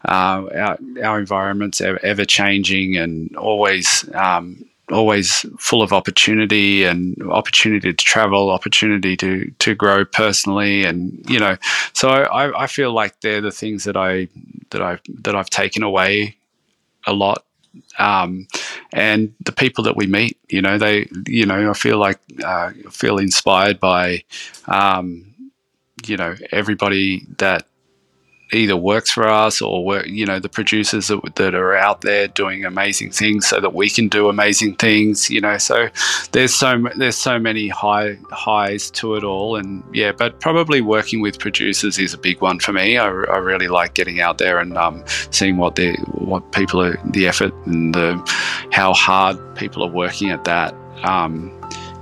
uh, 0.06 0.46
our, 0.54 0.78
our 1.04 1.20
environment's 1.20 1.82
are 1.82 1.98
ever 2.02 2.24
changing 2.24 2.96
and 2.96 3.36
always. 3.36 4.08
Um, 4.14 4.64
always 4.90 5.46
full 5.58 5.80
of 5.80 5.92
opportunity 5.92 6.84
and 6.84 7.16
opportunity 7.30 7.92
to 7.92 8.04
travel, 8.04 8.50
opportunity 8.50 9.16
to 9.16 9.50
to 9.58 9.74
grow 9.74 10.04
personally, 10.04 10.84
and 10.84 11.24
you 11.30 11.38
know, 11.38 11.56
so 11.94 12.10
I, 12.10 12.64
I 12.64 12.66
feel 12.66 12.92
like 12.92 13.20
they're 13.20 13.40
the 13.40 13.52
things 13.52 13.84
that 13.84 13.96
I 13.96 14.28
that 14.70 14.82
I 14.82 14.98
that 15.22 15.34
I've 15.34 15.48
taken 15.48 15.82
away 15.82 16.36
a 17.06 17.14
lot 17.14 17.44
um, 17.98 18.46
and 18.92 19.34
the 19.44 19.52
people 19.52 19.84
that 19.84 19.96
we 19.96 20.06
meet. 20.06 20.38
You 20.48 20.62
know, 20.62 20.78
they, 20.78 21.08
you 21.26 21.46
know, 21.46 21.70
I 21.70 21.74
feel 21.74 21.98
like 21.98 22.18
uh, 22.44 22.70
feel 22.90 23.18
inspired 23.18 23.80
by, 23.80 24.24
um, 24.66 25.34
you 26.06 26.16
know, 26.16 26.34
everybody 26.50 27.26
that 27.38 27.66
either 28.52 28.76
works 28.76 29.10
for 29.10 29.28
us 29.28 29.62
or 29.62 29.84
work, 29.84 30.06
you 30.06 30.26
know 30.26 30.38
the 30.38 30.48
producers 30.48 31.08
that, 31.08 31.54
are 31.54 31.74
out 31.74 32.00
there 32.02 32.28
doing 32.28 32.64
amazing 32.64 33.10
things 33.10 33.46
so 33.46 33.60
that 33.60 33.74
we 33.74 33.90
can 33.90 34.08
do 34.08 34.28
amazing 34.28 34.74
things 34.76 35.28
you 35.28 35.40
know 35.40 35.58
so 35.58 35.88
there's 36.32 36.54
so 36.54 36.86
there's 36.96 37.16
so 37.16 37.38
many 37.38 37.68
high 37.68 38.18
highs 38.30 38.90
to 38.90 39.14
it 39.16 39.24
all. 39.24 39.56
And 39.56 39.82
yeah 39.92 40.12
but 40.12 40.40
probably 40.40 40.80
working 40.80 41.20
with 41.20 41.38
producers 41.38 41.98
is 41.98 42.14
a 42.14 42.18
big 42.18 42.40
one 42.40 42.58
for 42.58 42.72
me. 42.72 42.96
I, 42.96 43.06
I 43.06 43.38
really 43.38 43.68
like 43.68 43.94
getting 43.94 44.20
out 44.20 44.38
there 44.38 44.58
and 44.58 44.76
um, 44.76 45.02
seeing 45.30 45.56
what 45.56 45.76
the 45.76 45.94
what 46.12 46.52
people 46.52 46.80
are 46.82 46.98
the 47.10 47.26
effort 47.26 47.52
and 47.66 47.94
the 47.94 48.16
how 48.72 48.92
hard 48.92 49.36
people 49.56 49.82
are 49.82 49.90
working 49.90 50.30
at 50.30 50.44
that. 50.44 50.74
Um, 51.04 51.50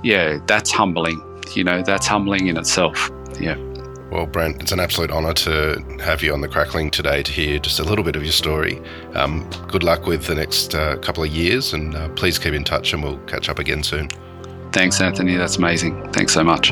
yeah 0.03 0.39
that's 0.47 0.71
humbling 0.71 1.19
you 1.55 1.63
know 1.63 1.81
that's 1.81 2.07
humbling 2.07 2.47
in 2.47 2.57
itself. 2.57 3.09
Yeah 3.39 3.70
well, 4.11 4.25
Brent, 4.25 4.61
it's 4.61 4.73
an 4.73 4.79
absolute 4.81 5.09
honour 5.09 5.33
to 5.33 5.81
have 6.03 6.21
you 6.21 6.33
on 6.33 6.41
the 6.41 6.49
Crackling 6.49 6.91
today 6.91 7.23
to 7.23 7.31
hear 7.31 7.59
just 7.59 7.79
a 7.79 7.83
little 7.83 8.03
bit 8.03 8.17
of 8.17 8.23
your 8.23 8.33
story. 8.33 8.81
Um, 9.13 9.49
good 9.69 9.83
luck 9.83 10.05
with 10.05 10.25
the 10.25 10.35
next 10.35 10.75
uh, 10.75 10.97
couple 10.97 11.23
of 11.23 11.29
years, 11.29 11.71
and 11.71 11.95
uh, 11.95 12.09
please 12.09 12.37
keep 12.37 12.53
in 12.53 12.65
touch, 12.65 12.91
and 12.91 13.01
we'll 13.01 13.19
catch 13.19 13.47
up 13.47 13.57
again 13.57 13.83
soon. 13.83 14.09
Thanks, 14.73 14.99
Anthony. 14.99 15.37
That's 15.37 15.55
amazing. 15.55 16.11
Thanks 16.11 16.33
so 16.33 16.43
much. 16.43 16.71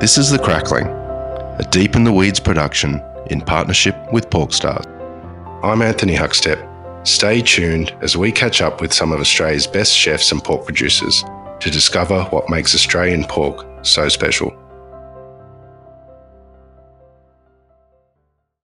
This 0.00 0.16
is 0.16 0.30
The 0.30 0.38
Crackling, 0.38 0.86
a 0.86 1.66
Deep 1.70 1.96
in 1.96 2.04
the 2.04 2.12
Weeds 2.12 2.38
production 2.38 3.02
in 3.28 3.40
partnership 3.40 3.96
with 4.12 4.30
Porkstars. 4.30 4.86
I'm 5.64 5.82
Anthony 5.82 6.14
Huckstep. 6.14 7.06
Stay 7.06 7.40
tuned 7.40 7.96
as 8.00 8.16
we 8.16 8.30
catch 8.30 8.62
up 8.62 8.80
with 8.80 8.92
some 8.92 9.10
of 9.10 9.18
Australia's 9.18 9.66
best 9.66 9.92
chefs 9.92 10.30
and 10.30 10.42
pork 10.42 10.64
producers 10.64 11.24
to 11.58 11.70
discover 11.70 12.22
what 12.24 12.48
makes 12.48 12.76
Australian 12.76 13.24
pork 13.24 13.66
so 13.82 14.08
special. 14.08 14.56